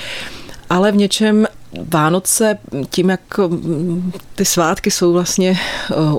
Ale 0.71 0.93
v 0.93 0.97
něčem 0.97 1.47
Vánoce, 1.85 2.59
tím, 2.91 3.11
jak 3.11 3.21
ty 4.35 4.45
svátky 4.45 4.91
jsou 4.91 5.13
vlastně 5.13 5.59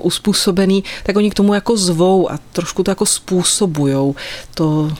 uspůsobený, 0.02 0.84
tak 1.02 1.16
oni 1.16 1.30
k 1.30 1.34
tomu 1.34 1.54
jako 1.54 1.76
zvou 1.76 2.32
a 2.32 2.38
trošku 2.52 2.82
to 2.82 2.90
jako 2.90 3.06
způsobujou, 3.06 4.14
to, 4.54 4.92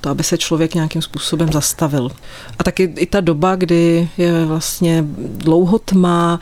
to, 0.00 0.10
aby 0.10 0.22
se 0.22 0.38
člověk 0.38 0.74
nějakým 0.74 1.02
způsobem 1.02 1.52
zastavil. 1.52 2.10
A 2.58 2.64
taky 2.64 2.82
i 2.96 3.06
ta 3.06 3.20
doba, 3.20 3.56
kdy 3.56 4.08
je 4.18 4.44
vlastně 4.46 5.04
dlouho 5.18 5.78
tma, 5.78 6.40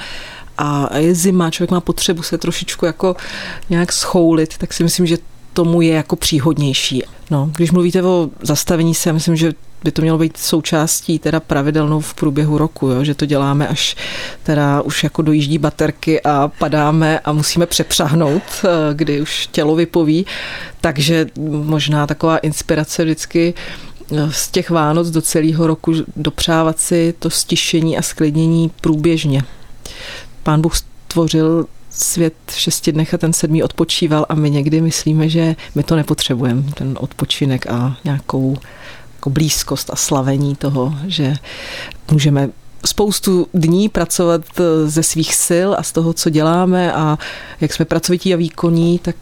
a 0.58 0.96
je 0.96 1.14
zima, 1.14 1.50
člověk 1.50 1.70
má 1.70 1.80
potřebu 1.80 2.22
se 2.22 2.38
trošičku 2.38 2.86
jako 2.86 3.16
nějak 3.70 3.92
schoulit, 3.92 4.58
tak 4.58 4.72
si 4.72 4.82
myslím, 4.82 5.06
že 5.06 5.18
tomu 5.52 5.80
je 5.80 5.94
jako 5.94 6.16
příhodnější. 6.16 7.02
No, 7.30 7.50
když 7.56 7.70
mluvíte 7.70 8.02
o 8.02 8.30
zastavení 8.42 8.94
se, 8.94 9.12
myslím, 9.12 9.36
že 9.36 9.52
by 9.84 9.92
to 9.92 10.02
mělo 10.02 10.18
být 10.18 10.36
součástí 10.36 11.18
teda 11.18 11.40
pravidelnou 11.40 12.00
v 12.00 12.14
průběhu 12.14 12.58
roku, 12.58 12.88
jo? 12.88 13.04
že 13.04 13.14
to 13.14 13.26
děláme 13.26 13.68
až 13.68 13.96
teda 14.42 14.80
už 14.82 15.04
jako 15.04 15.22
dojíždí 15.22 15.58
baterky 15.58 16.22
a 16.22 16.48
padáme 16.48 17.20
a 17.20 17.32
musíme 17.32 17.66
přepřahnout, 17.66 18.42
eh, 18.64 18.68
kdy 18.94 19.20
už 19.20 19.46
tělo 19.46 19.76
vypoví, 19.76 20.26
takže 20.80 21.26
možná 21.48 22.06
taková 22.06 22.38
inspirace 22.38 23.04
vždycky 23.04 23.54
eh, 24.12 24.32
z 24.32 24.48
těch 24.48 24.70
Vánoc 24.70 25.10
do 25.10 25.22
celého 25.22 25.66
roku 25.66 25.92
dopřávat 26.16 26.78
si 26.78 27.14
to 27.18 27.30
stišení 27.30 27.98
a 27.98 28.02
sklidnění 28.02 28.70
průběžně. 28.80 29.42
Pán 30.42 30.60
Bůh 30.60 30.76
stvořil 30.76 31.66
svět 31.90 32.34
v 32.46 32.58
šesti 32.58 32.92
dnech 32.92 33.14
a 33.14 33.18
ten 33.18 33.32
sedmý 33.32 33.62
odpočíval 33.62 34.26
a 34.28 34.34
my 34.34 34.50
někdy 34.50 34.80
myslíme, 34.80 35.28
že 35.28 35.56
my 35.74 35.82
to 35.82 35.96
nepotřebujeme, 35.96 36.62
ten 36.74 36.98
odpočinek 37.00 37.66
a 37.66 37.96
nějakou 38.04 38.56
jako 39.18 39.30
blízkost 39.30 39.90
a 39.90 39.96
slavení 39.96 40.56
toho, 40.56 40.94
že 41.06 41.34
můžeme 42.10 42.48
spoustu 42.86 43.46
dní 43.54 43.88
pracovat 43.88 44.42
ze 44.84 45.02
svých 45.02 45.34
sil 45.46 45.68
a 45.78 45.82
z 45.82 45.92
toho, 45.92 46.12
co 46.12 46.30
děláme 46.30 46.92
a 46.92 47.18
jak 47.60 47.72
jsme 47.72 47.84
pracovití 47.84 48.34
a 48.34 48.36
výkonní, 48.36 48.98
tak 48.98 49.16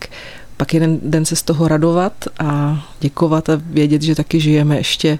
pak 0.57 0.75
jeden 0.75 0.99
den 1.03 1.25
se 1.25 1.37
z 1.37 1.43
toho 1.43 1.69
radovat 1.69 2.13
a 2.39 2.85
děkovat 3.01 3.49
a 3.49 3.61
vědět, 3.65 4.03
že 4.03 4.15
taky 4.15 4.41
žijeme 4.41 4.77
ještě 4.77 5.19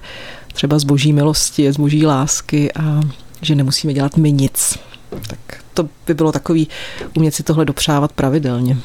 třeba 0.53 0.79
z 0.79 0.83
boží 0.83 1.13
milosti, 1.13 1.73
z 1.73 1.77
boží 1.77 2.05
lásky 2.05 2.73
a 2.73 3.01
že 3.41 3.55
nemusíme 3.55 3.93
dělat 3.93 4.17
my 4.17 4.31
nic. 4.31 4.79
Tak 5.27 5.39
to 5.73 5.89
by 6.07 6.13
bylo 6.13 6.31
takový 6.31 6.67
umět 7.15 7.35
si 7.35 7.43
tohle 7.43 7.65
dopřávat 7.65 8.11
pravidelně. 8.11 8.77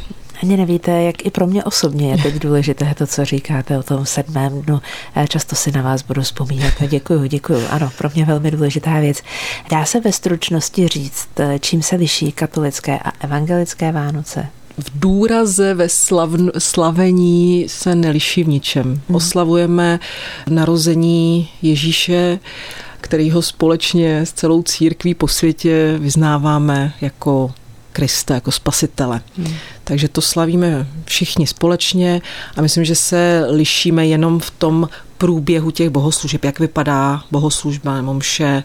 Ani 0.42 0.56
nevíte, 0.56 1.02
jak 1.02 1.26
i 1.26 1.30
pro 1.30 1.46
mě 1.46 1.64
osobně 1.64 2.10
je 2.10 2.18
teď 2.18 2.34
důležité 2.34 2.94
to, 2.98 3.06
co 3.06 3.24
říkáte 3.24 3.78
o 3.78 3.82
tom 3.82 4.06
sedmém 4.06 4.62
dnu. 4.62 4.80
Často 5.28 5.56
si 5.56 5.72
na 5.72 5.82
vás 5.82 6.02
budu 6.02 6.22
vzpomínat. 6.22 6.74
Děkuju, 6.88 7.26
děkuju. 7.26 7.60
Ano, 7.70 7.90
pro 7.98 8.10
mě 8.14 8.24
velmi 8.24 8.50
důležitá 8.50 9.00
věc. 9.00 9.22
Dá 9.70 9.84
se 9.84 10.00
ve 10.00 10.12
stručnosti 10.12 10.88
říct, 10.88 11.28
čím 11.60 11.82
se 11.82 11.96
liší 11.96 12.32
katolické 12.32 12.98
a 12.98 13.12
evangelické 13.20 13.92
Vánoce? 13.92 14.48
v 14.78 15.00
důraze 15.00 15.74
ve 15.74 15.88
slavn, 15.88 16.50
slavení 16.58 17.64
se 17.68 17.94
neliší 17.94 18.44
v 18.44 18.48
ničem. 18.48 18.84
Hmm. 18.84 19.16
Oslavujeme 19.16 20.00
narození 20.48 21.48
Ježíše 21.62 22.38
který 23.00 23.30
ho 23.30 23.42
společně 23.42 24.26
s 24.26 24.32
celou 24.32 24.62
církví 24.62 25.14
po 25.14 25.28
světě 25.28 25.96
vyznáváme 25.98 26.92
jako 27.00 27.50
Krista, 27.92 28.34
jako 28.34 28.52
spasitele. 28.52 29.20
Hmm. 29.36 29.54
Takže 29.84 30.08
to 30.08 30.20
slavíme 30.20 30.86
všichni 31.04 31.46
společně 31.46 32.20
a 32.56 32.62
myslím, 32.62 32.84
že 32.84 32.94
se 32.94 33.44
lišíme 33.48 34.06
jenom 34.06 34.40
v 34.40 34.50
tom 34.50 34.88
průběhu 35.18 35.70
těch 35.70 35.90
bohoslužeb, 35.90 36.44
jak 36.44 36.60
vypadá 36.60 37.22
bohoslužba 37.30 37.96
nebo 37.96 38.14
mše, 38.14 38.64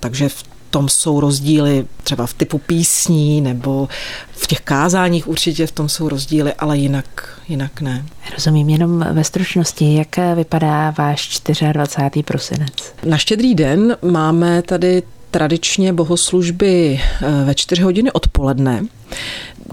takže 0.00 0.28
v 0.28 0.44
tom 0.70 0.88
jsou 0.88 1.20
rozdíly 1.20 1.86
třeba 2.02 2.26
v 2.26 2.34
typu 2.34 2.58
písní 2.58 3.40
nebo 3.40 3.88
v 4.32 4.46
těch 4.46 4.60
kázáních 4.60 5.28
určitě 5.28 5.66
v 5.66 5.72
tom 5.72 5.88
jsou 5.88 6.08
rozdíly, 6.08 6.54
ale 6.54 6.78
jinak, 6.78 7.40
jinak 7.48 7.80
ne. 7.80 8.04
Rozumím, 8.34 8.68
jenom 8.68 9.06
ve 9.12 9.24
stručnosti, 9.24 9.94
jak 9.94 10.34
vypadá 10.34 10.94
váš 10.98 11.40
24. 11.72 12.22
prosinec? 12.22 12.72
Na 13.04 13.18
štědrý 13.18 13.54
den 13.54 13.96
máme 14.02 14.62
tady 14.62 15.02
tradičně 15.30 15.92
bohoslužby 15.92 17.00
eh, 17.00 17.44
ve 17.44 17.54
4 17.54 17.82
hodiny 17.82 18.12
odpoledne, 18.12 18.86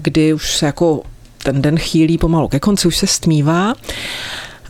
kdy 0.02 0.34
už 0.34 0.56
se 0.56 0.66
jako 0.66 1.02
ten 1.44 1.62
den 1.62 1.78
chýlí 1.78 2.18
pomalu 2.18 2.48
ke 2.48 2.60
konci, 2.60 2.88
už 2.88 2.98
se 2.98 3.08
stmívá. 3.08 3.74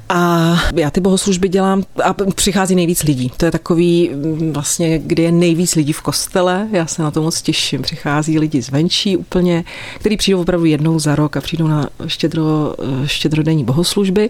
A 0.09 0.53
já 0.75 0.91
ty 0.91 1.01
bohoslužby 1.01 1.49
dělám 1.49 1.83
a 2.03 2.13
přichází 2.35 2.75
nejvíc 2.75 3.03
lidí. 3.03 3.31
To 3.37 3.45
je 3.45 3.51
takový 3.51 4.09
mm, 4.13 4.53
vlastně, 4.53 4.99
kdy 4.99 5.23
je 5.23 5.31
nejvíc 5.31 5.75
lidí 5.75 5.93
v 5.93 6.01
kostele. 6.01 6.67
Já 6.71 6.85
se 6.85 7.01
na 7.01 7.11
to 7.11 7.21
moc 7.21 7.41
těším. 7.41 7.81
Přichází 7.81 8.39
lidi 8.39 8.61
zvenčí 8.61 9.17
úplně, 9.17 9.63
kteří 9.99 10.17
přijdou 10.17 10.41
opravdu 10.41 10.65
jednou 10.65 10.99
za 10.99 11.15
rok 11.15 11.37
a 11.37 11.41
přijdou 11.41 11.67
na 11.67 11.89
štědro, 12.07 12.75
štědrodenní 13.05 13.63
bohoslužby. 13.63 14.29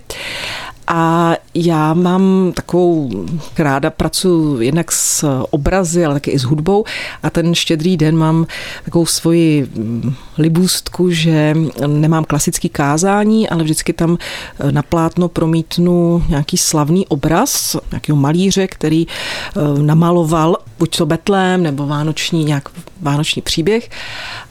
A 0.88 1.36
já 1.54 1.94
mám 1.94 2.52
takovou, 2.56 3.26
ráda 3.58 3.90
pracuji 3.90 4.66
jednak 4.66 4.92
s 4.92 5.44
obrazy, 5.50 6.06
ale 6.06 6.14
taky 6.14 6.32
i 6.32 6.40
s 6.40 6.44
hudbou. 6.44 6.84
A 7.24 7.30
ten 7.30 7.56
štědrý 7.56 7.98
den 7.98 8.18
mám 8.18 8.48
takovou 8.84 9.06
svoji 9.06 9.68
mm, 9.76 10.14
libůstku, 10.38 11.12
že 11.12 11.56
nemám 11.88 12.24
klasický 12.24 12.70
kázání, 12.70 13.50
ale 13.50 13.64
vždycky 13.64 13.94
tam 13.94 14.18
eh, 14.60 14.72
na 14.72 14.82
plátno 14.82 15.28
promítnu 15.28 16.24
nějaký 16.30 16.58
slavný 16.58 17.08
obraz, 17.08 17.76
nějakého 17.92 18.16
malíře, 18.16 18.68
který 18.68 19.08
eh, 19.08 19.82
namaloval 19.82 20.58
buď 20.80 20.98
to 20.98 21.06
Betlém 21.06 21.64
nebo 21.64 21.88
vánoční, 21.88 22.44
nějak 22.44 22.70
vánoční 23.02 23.42
příběh 23.42 23.90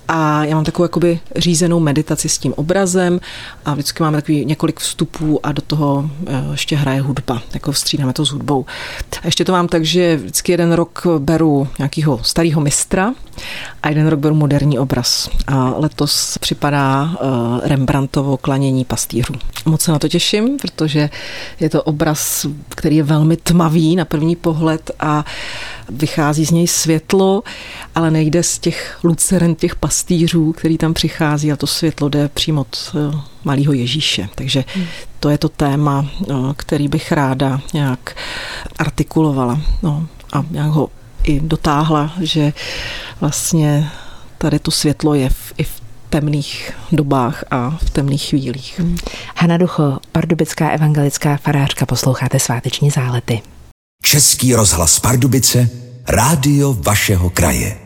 a 0.09 0.45
já 0.45 0.55
mám 0.55 0.65
takovou 0.65 0.85
jakoby 0.85 1.21
řízenou 1.37 1.81
meditaci 1.81 2.29
s 2.29 2.39
tím 2.39 2.55
obrazem 2.57 3.21
a 3.65 3.73
vždycky 3.75 4.03
máme 4.03 4.19
takový 4.19 4.45
několik 4.45 4.81
vstupů 4.81 5.41
a 5.47 5.53
do 5.53 5.63
toho 5.63 6.11
eh, 6.27 6.45
ještě 6.51 6.77
hraje 6.77 7.01
hudba, 7.01 7.43
jako 7.55 7.73
vstřídáme 7.73 8.13
to 8.13 8.27
s 8.27 8.31
hudbou. 8.31 8.67
A 9.23 9.27
ještě 9.27 9.45
to 9.45 9.53
mám 9.53 9.69
tak, 9.69 9.85
že 9.85 10.17
vždycky 10.17 10.53
jeden 10.53 10.73
rok 10.73 11.07
beru 11.19 11.69
nějakého 11.79 12.21
starého 12.25 12.61
mistra 12.61 13.13
a 13.83 13.89
jeden 13.89 14.07
rok 14.07 14.21
beru 14.21 14.35
moderní 14.35 14.79
obraz. 14.79 15.31
A 15.47 15.75
letos 15.77 16.39
připadá 16.39 17.11
eh, 17.15 17.69
Rembrandtovo 17.69 18.37
klanění 18.37 18.85
pastýřů. 18.85 19.35
Moc 19.65 19.83
se 19.83 19.93
na 19.93 19.99
to 19.99 20.09
těším, 20.09 20.57
protože 20.57 21.11
je 21.61 21.71
to 21.71 21.83
obraz, 21.83 22.47
který 22.69 22.97
je 22.97 23.03
velmi 23.03 23.37
tmavý 23.37 23.97
na 23.97 24.05
první 24.05 24.37
pohled 24.37 24.91
a 25.01 25.25
vychází 25.89 26.47
z 26.47 26.51
něj 26.51 26.67
světlo, 26.69 27.43
ale 27.95 28.11
nejde 28.11 28.43
z 28.43 28.59
těch 28.59 28.99
luceren 29.03 29.55
těch 29.55 29.77
pastýřů, 29.77 29.94
který 30.53 30.79
tam 30.79 30.95
přichází 30.95 31.53
a 31.53 31.57
to 31.57 31.67
světlo 31.67 32.09
jde 32.09 32.29
přímo 32.29 32.61
od 32.61 32.95
eh, 32.95 33.19
malého 33.45 33.73
Ježíše. 33.73 34.29
Takže 34.35 34.65
hmm. 34.75 34.87
to 35.21 35.31
je 35.31 35.39
to 35.39 35.49
téma, 35.49 36.07
eh, 36.31 36.35
který 36.57 36.89
bych 36.89 37.13
ráda 37.13 37.61
nějak 37.75 38.17
artikulovala 38.79 39.61
no, 39.83 40.07
a 40.33 40.45
nějak 40.51 40.71
ho 40.71 40.89
i 41.25 41.41
dotáhla, 41.41 42.13
že 42.21 42.53
vlastně 43.21 43.91
tady 44.39 44.59
to 44.59 44.71
světlo 44.71 45.15
je 45.15 45.31
v, 45.31 45.53
i 45.59 45.65
v 45.65 45.81
temných 46.11 46.73
dobách 46.93 47.45
a 47.51 47.71
v 47.71 47.91
temných 47.91 48.23
chvílích. 48.23 48.81
Hmm. 48.81 48.97
Hana 49.37 49.57
Ducho, 49.57 49.99
pardubická 50.13 50.69
evangelická 50.69 51.37
farářka, 51.37 51.87
posloucháte 51.87 52.39
sváteční 52.39 52.91
zálety. 52.91 53.43
Český 54.03 54.55
rozhlas 54.55 55.01
Pardubice, 55.01 55.71
rádio 56.09 56.73
vašeho 56.73 57.31
kraje. 57.31 57.84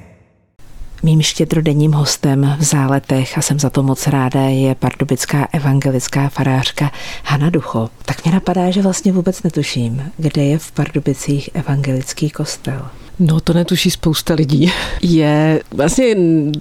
Mým 1.02 1.22
štědrodenním 1.22 1.92
hostem 1.92 2.56
v 2.58 2.62
záletech, 2.62 3.38
a 3.38 3.42
jsem 3.42 3.58
za 3.58 3.70
to 3.70 3.82
moc 3.82 4.06
ráda, 4.06 4.40
je 4.40 4.74
pardubická 4.74 5.48
evangelická 5.52 6.28
farářka 6.28 6.90
Hana 7.24 7.50
Ducho. 7.50 7.90
Tak 8.04 8.24
mě 8.24 8.32
napadá, 8.32 8.70
že 8.70 8.82
vlastně 8.82 9.12
vůbec 9.12 9.42
netuším, 9.42 10.12
kde 10.16 10.44
je 10.44 10.58
v 10.58 10.72
Pardubicích 10.72 11.50
evangelický 11.54 12.30
kostel. 12.30 12.88
No 13.20 13.40
to 13.40 13.52
netuší 13.52 13.90
spousta 13.90 14.34
lidí. 14.34 14.72
Je 15.02 15.60
vlastně 15.74 16.16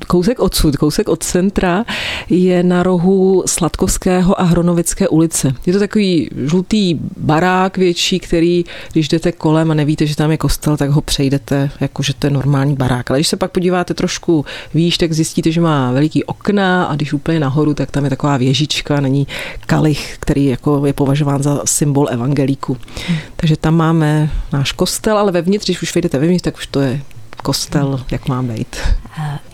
kousek 0.08 0.40
odsud, 0.40 0.78
kousek 0.78 1.10
od 1.10 1.24
centra, 1.24 1.86
je 2.30 2.64
na 2.64 2.84
rohu 2.84 3.44
Sladkovského 3.46 4.42
a 4.42 4.44
Hronovické 4.44 5.08
ulice. 5.08 5.54
Je 5.66 5.74
to 5.74 5.80
takový 5.80 6.30
žlutý 6.46 7.00
barák 7.18 7.78
větší, 7.78 8.20
který, 8.20 8.64
když 8.92 9.08
jdete 9.08 9.32
kolem 9.32 9.72
a 9.72 9.74
nevíte, 9.74 10.06
že 10.06 10.16
tam 10.16 10.32
je 10.32 10.38
kostel, 10.38 10.78
tak 10.78 10.90
ho 10.90 11.02
přejdete, 11.02 11.70
jako 11.80 12.04
že 12.04 12.14
to 12.14 12.28
je 12.28 12.32
normální 12.32 12.76
barák. 12.76 13.12
Ale 13.12 13.20
když 13.20 13.28
se 13.28 13.38
pak 13.38 13.52
podíváte 13.52 13.94
trošku 13.94 14.46
výš, 14.74 14.98
tak 14.98 15.14
zjistíte, 15.14 15.52
že 15.52 15.62
má 15.62 15.92
veliký 15.92 16.24
okna 16.24 16.86
a 16.86 16.96
když 16.96 17.14
úplně 17.14 17.40
nahoru, 17.40 17.74
tak 17.74 17.92
tam 17.92 18.04
je 18.04 18.10
taková 18.10 18.38
věžička, 18.38 19.02
není 19.02 19.28
kalich, 19.66 20.16
který 20.20 20.46
jako 20.46 20.86
je 20.86 20.94
považován 20.94 21.44
za 21.44 21.62
symbol 21.66 22.08
evangelíku. 22.12 22.78
Hmm. 23.08 23.18
Takže 23.36 23.58
tam 23.58 23.76
máme 23.76 24.30
náš 24.54 24.72
kostel, 24.72 25.18
ale 25.18 25.32
vevnitř, 25.32 25.66
když 25.66 25.82
už 25.82 25.96
vejdete 25.96 26.20
vevnitř, 26.20 26.47
tak 26.48 26.58
už 26.58 26.68
to 26.68 26.80
je 26.80 27.02
kostel, 27.44 28.06
jak 28.12 28.28
má 28.28 28.44
být. 28.44 28.76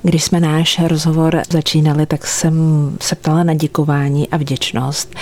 Když 0.04 0.24
jsme 0.24 0.40
náš 0.40 0.80
rozhovor 0.88 1.42
začínali, 1.50 2.06
tak 2.06 2.28
jsem 2.28 2.54
se 3.02 3.16
ptala 3.16 3.44
na 3.44 3.54
děkování 3.54 4.30
a 4.30 4.38
vděčnost. 4.38 5.16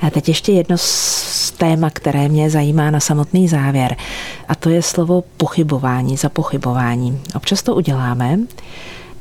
A 0.00 0.10
teď 0.10 0.28
ještě 0.28 0.52
jedno 0.52 0.78
z 0.78 1.50
téma, 1.50 1.90
které 1.90 2.28
mě 2.28 2.50
zajímá 2.50 2.90
na 2.90 3.00
samotný 3.00 3.48
závěr, 3.48 3.96
a 4.48 4.54
to 4.54 4.70
je 4.70 4.82
slovo 4.82 5.24
pochybování 5.36 6.16
za 6.16 6.28
pochybování. 6.28 7.20
Občas 7.34 7.62
to 7.62 7.74
uděláme, 7.74 8.38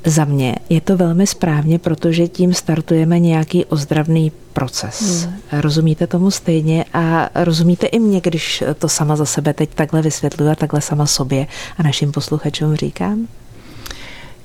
za 0.08 0.26
mě 0.26 0.56
je 0.70 0.82
to 0.82 0.98
velmi 0.98 1.28
správně, 1.28 1.80
protože 1.80 2.28
tím 2.28 2.54
startujeme 2.54 3.20
nějaký 3.20 3.66
ozdravný 3.66 4.32
proces. 4.54 5.26
Hmm. 5.26 5.62
Rozumíte 5.62 6.08
tomu 6.08 6.32
stejně 6.32 6.86
a 6.94 7.30
rozumíte 7.36 7.88
i 7.88 8.00
mě, 8.00 8.22
když 8.22 8.64
to 8.80 8.90
sama 8.90 9.16
za 9.16 9.26
sebe 9.26 9.54
teď 9.54 9.70
takhle 9.76 10.02
vysvětluji 10.02 10.52
a 10.52 10.56
takhle 10.56 10.82
sama 10.82 11.06
sobě 11.06 11.48
a 11.78 11.84
našim 11.84 12.12
posluchačům 12.12 12.76
říkám? 12.76 13.28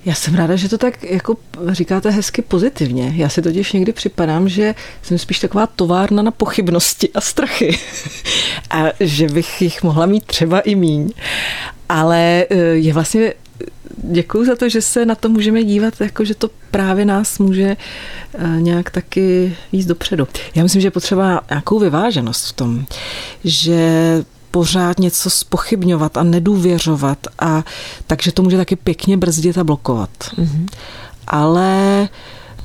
Já 0.05 0.15
jsem 0.15 0.35
ráda, 0.35 0.57
že 0.57 0.69
to 0.69 0.79
tak 0.79 1.05
jako 1.05 1.37
říkáte 1.69 2.11
hezky 2.11 2.43
pozitivně. 2.43 3.13
Já 3.17 3.29
si 3.29 3.43
totiž 3.43 3.73
někdy 3.73 3.93
připadám, 3.93 4.49
že 4.49 4.75
jsem 5.03 5.19
spíš 5.19 5.39
taková 5.39 5.67
továrna 5.67 6.23
na 6.23 6.31
pochybnosti 6.31 7.11
a 7.15 7.21
strachy. 7.21 7.79
a 8.71 8.85
že 9.01 9.29
bych 9.29 9.63
jich 9.63 9.83
mohla 9.83 10.07
mít 10.07 10.25
třeba 10.25 10.61
i 10.61 10.75
míň. 10.75 11.13
Ale 11.89 12.47
eh, 12.51 12.57
je 12.57 12.93
vlastně 12.93 13.35
děkuji 13.97 14.47
za 14.47 14.57
to, 14.57 14.69
že 14.69 14.83
se 14.83 15.07
na 15.07 15.15
to 15.15 15.29
můžeme 15.29 15.65
dívat, 15.65 16.01
jako 16.01 16.25
že 16.25 16.35
to 16.35 16.51
právě 16.71 17.05
nás 17.05 17.39
může 17.39 17.77
eh, 18.35 18.61
nějak 18.61 18.91
taky 18.91 19.57
víc 19.73 19.87
dopředu. 19.87 20.29
Já 20.55 20.63
myslím, 20.63 20.83
že 20.83 20.87
je 20.87 20.91
potřeba 20.91 21.41
nějakou 21.51 21.79
vyváženost 21.79 22.47
v 22.47 22.53
tom, 22.53 22.85
že 23.45 23.81
pořád 24.51 24.99
něco 24.99 25.31
spochybňovat 25.31 26.17
a 26.17 26.23
nedůvěřovat 26.23 27.19
a 27.39 27.65
takže 28.07 28.33
to 28.33 28.43
může 28.43 28.57
taky 28.57 28.77
pěkně 28.77 29.17
brzdit 29.17 29.59
a 29.59 29.65
blokovat. 29.65 30.11
Mm-hmm. 30.21 30.67
Ale 31.27 32.09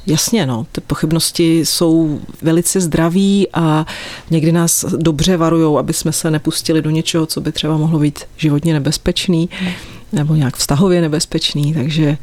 Jasně, 0.09 0.45
no, 0.45 0.65
ty 0.71 0.81
pochybnosti 0.81 1.59
jsou 1.59 2.19
velice 2.41 2.81
zdraví 2.81 3.47
a 3.53 3.85
někdy 4.29 4.51
nás 4.51 4.85
dobře 4.97 5.37
varujou, 5.37 5.77
aby 5.77 5.93
jsme 5.93 6.11
se 6.11 6.31
nepustili 6.31 6.81
do 6.81 6.89
něčeho, 6.89 7.25
co 7.25 7.41
by 7.41 7.51
třeba 7.51 7.77
mohlo 7.77 7.99
být 7.99 8.19
životně 8.37 8.73
nebezpečný. 8.73 9.49
Mm 9.61 9.96
nebo 10.11 10.35
nějak 10.35 10.57
vztahově 10.57 11.01
nebezpečný, 11.01 11.73
takže 11.73 12.17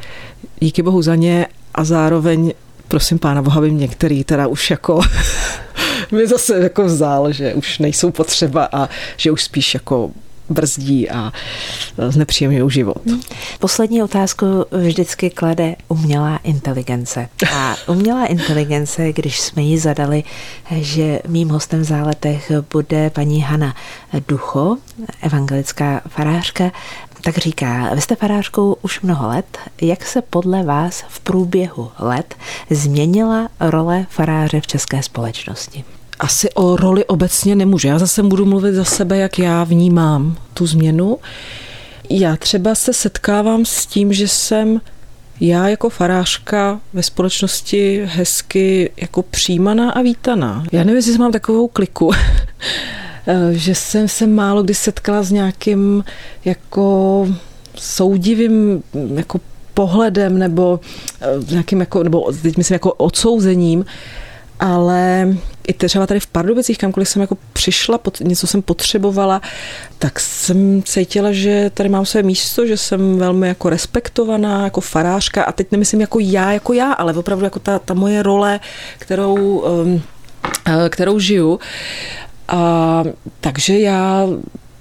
díky 0.60 0.82
bohu 0.82 1.02
za 1.02 1.14
ně 1.14 1.46
a 1.74 1.84
zároveň 1.84 2.52
prosím 2.88 3.18
pána 3.18 3.42
Boha, 3.42 3.60
by 3.60 3.72
některý 3.72 4.24
teda 4.24 4.46
už 4.46 4.70
jako 4.70 5.00
mi 6.12 6.26
zase 6.26 6.58
jako 6.58 6.84
vzal, 6.84 7.32
že 7.32 7.54
už 7.54 7.78
nejsou 7.78 8.10
potřeba 8.10 8.68
a 8.72 8.88
že 9.16 9.30
už 9.30 9.44
spíš 9.44 9.74
jako 9.74 10.10
brzdí 10.48 11.10
a 11.10 11.32
znepříjemňují 12.08 12.70
život. 12.70 13.02
Poslední 13.60 14.02
otázku 14.02 14.46
vždycky 14.70 15.30
klade 15.30 15.76
umělá 15.88 16.36
inteligence. 16.36 17.28
A 17.54 17.76
umělá 17.86 18.26
inteligence, 18.26 19.12
když 19.12 19.40
jsme 19.40 19.62
ji 19.62 19.78
zadali, 19.78 20.24
že 20.70 21.20
mým 21.28 21.48
hostem 21.48 21.80
v 21.80 21.84
záletech 21.84 22.52
bude 22.72 23.10
paní 23.10 23.40
Hana 23.42 23.74
Ducho, 24.28 24.76
evangelická 25.22 26.00
farářka, 26.08 26.70
tak 27.24 27.38
říká, 27.38 27.90
vy 27.94 28.00
jste 28.00 28.16
farářkou 28.16 28.76
už 28.82 29.00
mnoho 29.00 29.28
let. 29.28 29.58
Jak 29.80 30.04
se 30.04 30.22
podle 30.22 30.62
vás 30.62 31.04
v 31.08 31.20
průběhu 31.20 31.90
let 31.98 32.34
změnila 32.70 33.48
role 33.60 34.06
faráře 34.10 34.60
v 34.60 34.66
české 34.66 35.02
společnosti? 35.02 35.84
Asi 36.18 36.52
o 36.52 36.76
roli 36.76 37.04
obecně 37.04 37.56
nemůžu. 37.56 37.88
Já 37.88 37.98
zase 37.98 38.22
budu 38.22 38.46
mluvit 38.46 38.74
za 38.74 38.84
sebe, 38.84 39.16
jak 39.16 39.38
já 39.38 39.64
vnímám 39.64 40.36
tu 40.54 40.66
změnu. 40.66 41.18
Já 42.10 42.36
třeba 42.36 42.74
se 42.74 42.92
setkávám 42.92 43.64
s 43.64 43.86
tím, 43.86 44.12
že 44.12 44.28
jsem 44.28 44.80
já 45.40 45.68
jako 45.68 45.90
farářka 45.90 46.80
ve 46.92 47.02
společnosti 47.02 48.02
hezky 48.04 48.90
jako 48.96 49.22
přijímaná 49.22 49.90
a 49.90 50.02
vítaná. 50.02 50.64
Já 50.72 50.78
nevím, 50.78 50.96
jestli 50.96 51.18
mám 51.18 51.32
takovou 51.32 51.68
kliku, 51.68 52.10
že 53.52 53.74
jsem 53.74 54.08
se 54.08 54.26
málo 54.26 54.62
kdy 54.62 54.74
setkala 54.74 55.22
s 55.22 55.30
nějakým 55.30 56.04
jako 56.44 57.28
soudivým 57.74 58.82
jako 59.14 59.40
pohledem 59.74 60.38
nebo 60.38 60.80
eh, 61.20 61.26
nějakým 61.50 61.80
jako, 61.80 62.02
nebo 62.02 62.32
teď 62.42 62.56
myslím 62.56 62.74
jako 62.74 62.92
odsouzením, 62.92 63.84
ale 64.60 65.28
i 65.68 65.72
třeba 65.72 66.06
tady 66.06 66.20
v 66.20 66.26
Pardubicích, 66.26 66.78
kamkoliv 66.78 67.08
jsem 67.08 67.22
jako 67.22 67.36
přišla, 67.52 68.00
něco 68.20 68.46
jsem 68.46 68.62
potřebovala, 68.62 69.40
tak 69.98 70.20
jsem 70.20 70.82
cítila, 70.82 71.32
že 71.32 71.70
tady 71.74 71.88
mám 71.88 72.06
své 72.06 72.22
místo, 72.22 72.66
že 72.66 72.76
jsem 72.76 73.18
velmi 73.18 73.48
jako 73.48 73.70
respektovaná, 73.70 74.64
jako 74.64 74.80
farářka 74.80 75.44
a 75.44 75.52
teď 75.52 75.72
nemyslím 75.72 76.00
jako 76.00 76.18
já, 76.18 76.52
jako 76.52 76.72
já, 76.72 76.92
ale 76.92 77.12
opravdu 77.12 77.44
jako 77.44 77.58
ta, 77.58 77.78
ta 77.78 77.94
moje 77.94 78.22
role, 78.22 78.60
kterou, 78.98 79.64
ehm, 79.66 80.02
eh, 80.66 80.88
kterou 80.88 81.18
žiju. 81.18 81.60
A 82.48 83.04
takže 83.40 83.78
já 83.78 84.26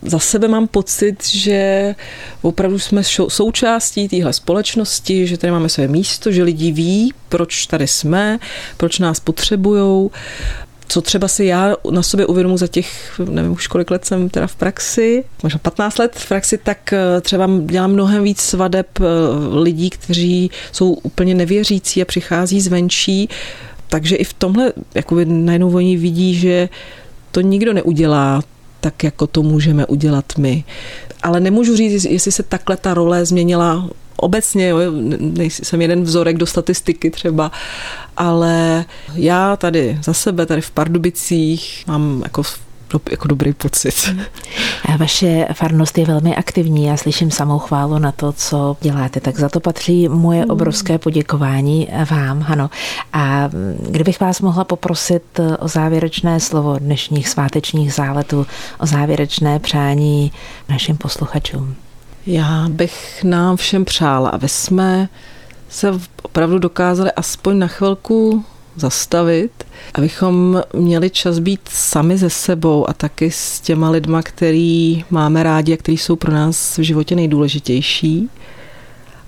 za 0.06 0.20
sebe 0.20 0.48
mám 0.48 0.68
pocit, 0.68 1.28
že 1.28 1.96
opravdu 2.42 2.80
jsme 2.80 3.04
součástí 3.28 4.08
téhle 4.08 4.34
společnosti, 4.34 5.28
že 5.28 5.38
tady 5.38 5.52
máme 5.52 5.70
své 5.70 5.88
místo, 5.88 6.32
že 6.32 6.44
lidi 6.44 6.72
ví, 6.72 7.14
proč 7.30 7.66
tady 7.66 7.88
jsme, 7.88 8.40
proč 8.78 9.00
nás 9.00 9.20
potřebujou. 9.20 10.12
Co 10.88 11.02
třeba 11.02 11.28
si 11.28 11.46
já 11.46 11.76
na 11.92 12.04
sobě 12.04 12.26
uvědomu 12.26 12.58
za 12.58 12.68
těch, 12.68 13.20
nevím 13.30 13.52
už 13.52 13.68
kolik 13.68 13.92
let 13.92 14.06
jsem 14.06 14.30
teda 14.30 14.48
v 14.48 14.56
praxi, 14.56 15.24
možná 15.44 15.60
15 15.60 15.98
let 15.98 16.16
v 16.16 16.28
praxi, 16.28 16.58
tak 16.58 16.94
eh, 16.94 17.22
třeba 17.22 17.50
dělám 17.66 17.92
mnohem 17.92 18.24
víc 18.24 18.42
svadeb 18.42 18.88
eh, 19.00 19.04
lidí, 19.60 19.90
kteří 19.90 20.52
jsou 20.72 20.94
úplně 20.94 21.36
nevěřící 21.36 22.02
a 22.02 22.06
přichází 22.06 22.62
zvenčí, 22.62 23.30
takže 23.88 24.16
i 24.16 24.24
v 24.24 24.34
tomhle 24.34 24.74
jakoby 24.96 25.26
najednou 25.26 25.76
oni 25.76 25.98
vidí, 25.98 26.36
že 26.36 26.70
to 27.34 27.42
nikdo 27.42 27.74
neudělá 27.74 28.42
tak, 28.80 29.04
jako 29.04 29.28
to 29.28 29.44
můžeme 29.44 29.86
udělat 29.86 30.26
my. 30.38 30.64
Ale 31.24 31.40
nemůžu 31.40 31.76
říct, 31.76 32.06
jestli 32.06 32.32
se 32.32 32.44
takhle 32.44 32.78
ta 32.78 32.94
role 32.94 33.26
změnila 33.26 33.90
obecně, 34.16 34.70
jo, 34.70 34.78
jsem 35.40 35.82
jeden 35.82 36.04
vzorek 36.04 36.38
do 36.38 36.46
statistiky 36.46 37.12
třeba, 37.12 37.52
ale 38.18 38.86
já 39.16 39.56
tady 39.56 40.00
za 40.04 40.14
sebe, 40.14 40.46
tady 40.46 40.62
v 40.62 40.72
Pardubicích 40.72 41.84
mám 41.88 42.22
jako 42.24 42.44
jako 43.12 43.28
dobrý 43.28 43.54
pocit. 43.54 44.16
A 44.94 44.98
vaše 44.98 45.48
farnost 45.54 45.98
je 45.98 46.06
velmi 46.06 46.36
aktivní. 46.36 46.86
Já 46.86 46.98
slyším 46.98 47.32
samou 47.32 47.60
chválu 47.60 48.00
na 48.00 48.12
to, 48.12 48.32
co 48.32 48.78
děláte. 48.82 49.20
Tak 49.20 49.40
za 49.40 49.50
to 49.50 49.60
patří 49.60 50.08
moje 50.08 50.42
hmm. 50.42 50.52
obrovské 50.52 50.98
poděkování 50.98 51.88
vám, 52.12 52.46
ano. 52.48 52.70
A 53.14 53.50
kdybych 53.90 54.20
vás 54.20 54.42
mohla 54.42 54.64
poprosit 54.64 55.40
o 55.60 55.68
závěrečné 55.68 56.40
slovo 56.40 56.80
dnešních 56.80 57.30
svátečních 57.30 57.94
záletů, 57.94 58.48
o 58.80 58.86
závěrečné 58.86 59.60
přání 59.60 60.32
našim 60.70 60.98
posluchačům. 60.98 61.76
Já 62.26 62.66
bych 62.70 63.24
nám 63.24 63.58
všem 63.58 63.86
přála, 63.86 64.30
aby 64.30 64.50
jsme 64.50 65.10
se 65.70 66.00
opravdu 66.22 66.60
dokázali 66.60 67.12
aspoň 67.12 67.60
na 67.60 67.68
chvilku 67.68 68.46
zastavit, 68.76 69.64
abychom 69.94 70.64
měli 70.74 71.10
čas 71.10 71.40
být 71.40 71.62
sami 71.70 72.18
ze 72.18 72.30
sebou 72.30 72.90
a 72.90 72.94
taky 72.94 73.32
s 73.32 73.60
těma 73.60 73.90
lidma, 73.90 74.22
který 74.22 75.06
máme 75.10 75.44
rádi 75.44 75.74
a 75.74 75.78
který 75.78 75.98
jsou 75.98 76.16
pro 76.16 76.32
nás 76.32 76.78
v 76.78 76.82
životě 76.82 77.16
nejdůležitější. 77.16 78.30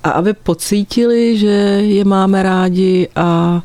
A 0.03 0.10
aby 0.10 0.34
pocítili, 0.34 1.38
že 1.38 1.47
je 1.81 2.05
máme 2.05 2.43
rádi 2.43 3.08
a 3.15 3.62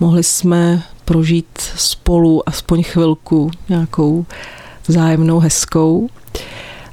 mohli 0.00 0.22
jsme 0.22 0.82
prožít 1.04 1.58
spolu 1.76 2.48
aspoň 2.48 2.82
chvilku 2.82 3.50
nějakou 3.68 4.26
vzájemnou 4.86 5.38
hezkou. 5.38 6.08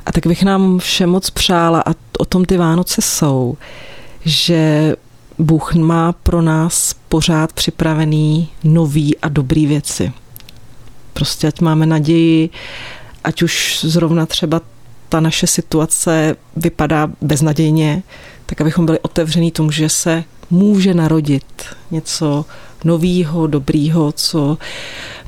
A 0.06 0.12
tak 0.12 0.28
bych 0.28 0.44
nám 0.44 0.80
všem 0.80 1.10
moc 1.10 1.30
přála, 1.30 1.84
a 1.86 1.94
o 2.20 2.26
tom 2.26 2.46
ty 2.46 2.58
Vánoce 2.58 3.02
jsou, 3.02 3.58
že 4.26 4.96
Bůh 5.40 5.74
má 5.74 6.12
pro 6.12 6.42
nás 6.42 6.96
pořád 7.10 7.54
připravený 7.54 8.50
nový 8.64 9.18
a 9.18 9.30
dobrý 9.30 9.66
věci. 9.66 10.12
Prostě 11.14 11.48
ať 11.48 11.62
máme 11.62 11.86
naději, 11.86 12.50
ať 13.24 13.42
už 13.42 13.80
zrovna 13.84 14.26
třeba 14.26 14.62
ta 15.10 15.20
naše 15.20 15.48
situace 15.48 16.36
vypadá 16.56 17.10
beznadějně, 17.22 18.04
tak 18.46 18.62
abychom 18.62 18.86
byli 18.86 19.00
otevření 19.00 19.52
tomu, 19.52 19.72
že 19.72 19.90
se 19.90 20.24
může 20.50 20.94
narodit 20.94 21.46
něco 21.92 22.46
novýho, 22.84 23.48
dobrýho, 23.48 24.12
co 24.12 24.58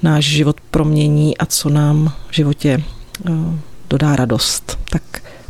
náš 0.04 0.26
život 0.26 0.62
promění 0.72 1.38
a 1.38 1.46
co 1.46 1.70
nám 1.70 2.14
v 2.30 2.36
životě 2.36 2.84
eh, 3.26 3.32
dodá 3.90 4.16
radost. 4.16 4.80
Tak 4.90 5.04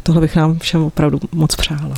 tohle 0.04 0.22
bych 0.22 0.36
nám 0.36 0.60
všem 0.60 0.84
opravdu 0.84 1.20
moc 1.32 1.56
přála. 1.56 1.96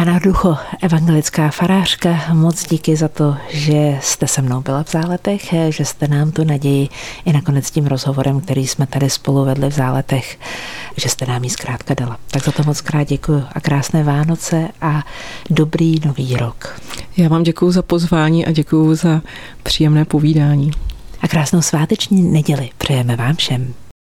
Hana 0.00 0.18
Ducho, 0.18 0.56
evangelická 0.82 1.50
farářka, 1.50 2.18
moc 2.32 2.66
díky 2.66 2.96
za 2.96 3.08
to, 3.08 3.36
že 3.48 3.98
jste 4.00 4.26
se 4.26 4.42
mnou 4.42 4.60
byla 4.60 4.82
v 4.84 4.90
záletech, 4.90 5.54
že 5.68 5.84
jste 5.84 6.08
nám 6.08 6.32
tu 6.32 6.44
naději 6.44 6.88
i 7.24 7.32
nakonec 7.32 7.70
tím 7.70 7.86
rozhovorem, 7.86 8.40
který 8.40 8.66
jsme 8.66 8.86
tady 8.86 9.10
spolu 9.10 9.44
vedli 9.44 9.68
v 9.68 9.72
záletech, 9.72 10.38
že 10.96 11.08
jste 11.08 11.26
nám 11.26 11.44
ji 11.44 11.50
zkrátka 11.50 11.94
dala. 11.94 12.18
Tak 12.30 12.44
za 12.44 12.52
to 12.52 12.62
moc 12.62 12.80
krát 12.80 13.08
děkuji 13.08 13.44
a 13.52 13.60
krásné 13.60 14.04
Vánoce 14.04 14.68
a 14.80 15.02
dobrý 15.50 15.94
nový 16.04 16.36
rok. 16.36 16.80
Já 17.16 17.28
vám 17.28 17.42
děkuji 17.42 17.70
za 17.70 17.82
pozvání 17.82 18.46
a 18.46 18.52
děkuji 18.52 18.94
za 18.94 19.22
příjemné 19.62 20.04
povídání. 20.04 20.70
A 21.22 21.28
krásnou 21.28 21.62
sváteční 21.62 22.22
neděli 22.22 22.70
přejeme 22.78 23.16
vám 23.16 23.36
všem. 23.36 23.74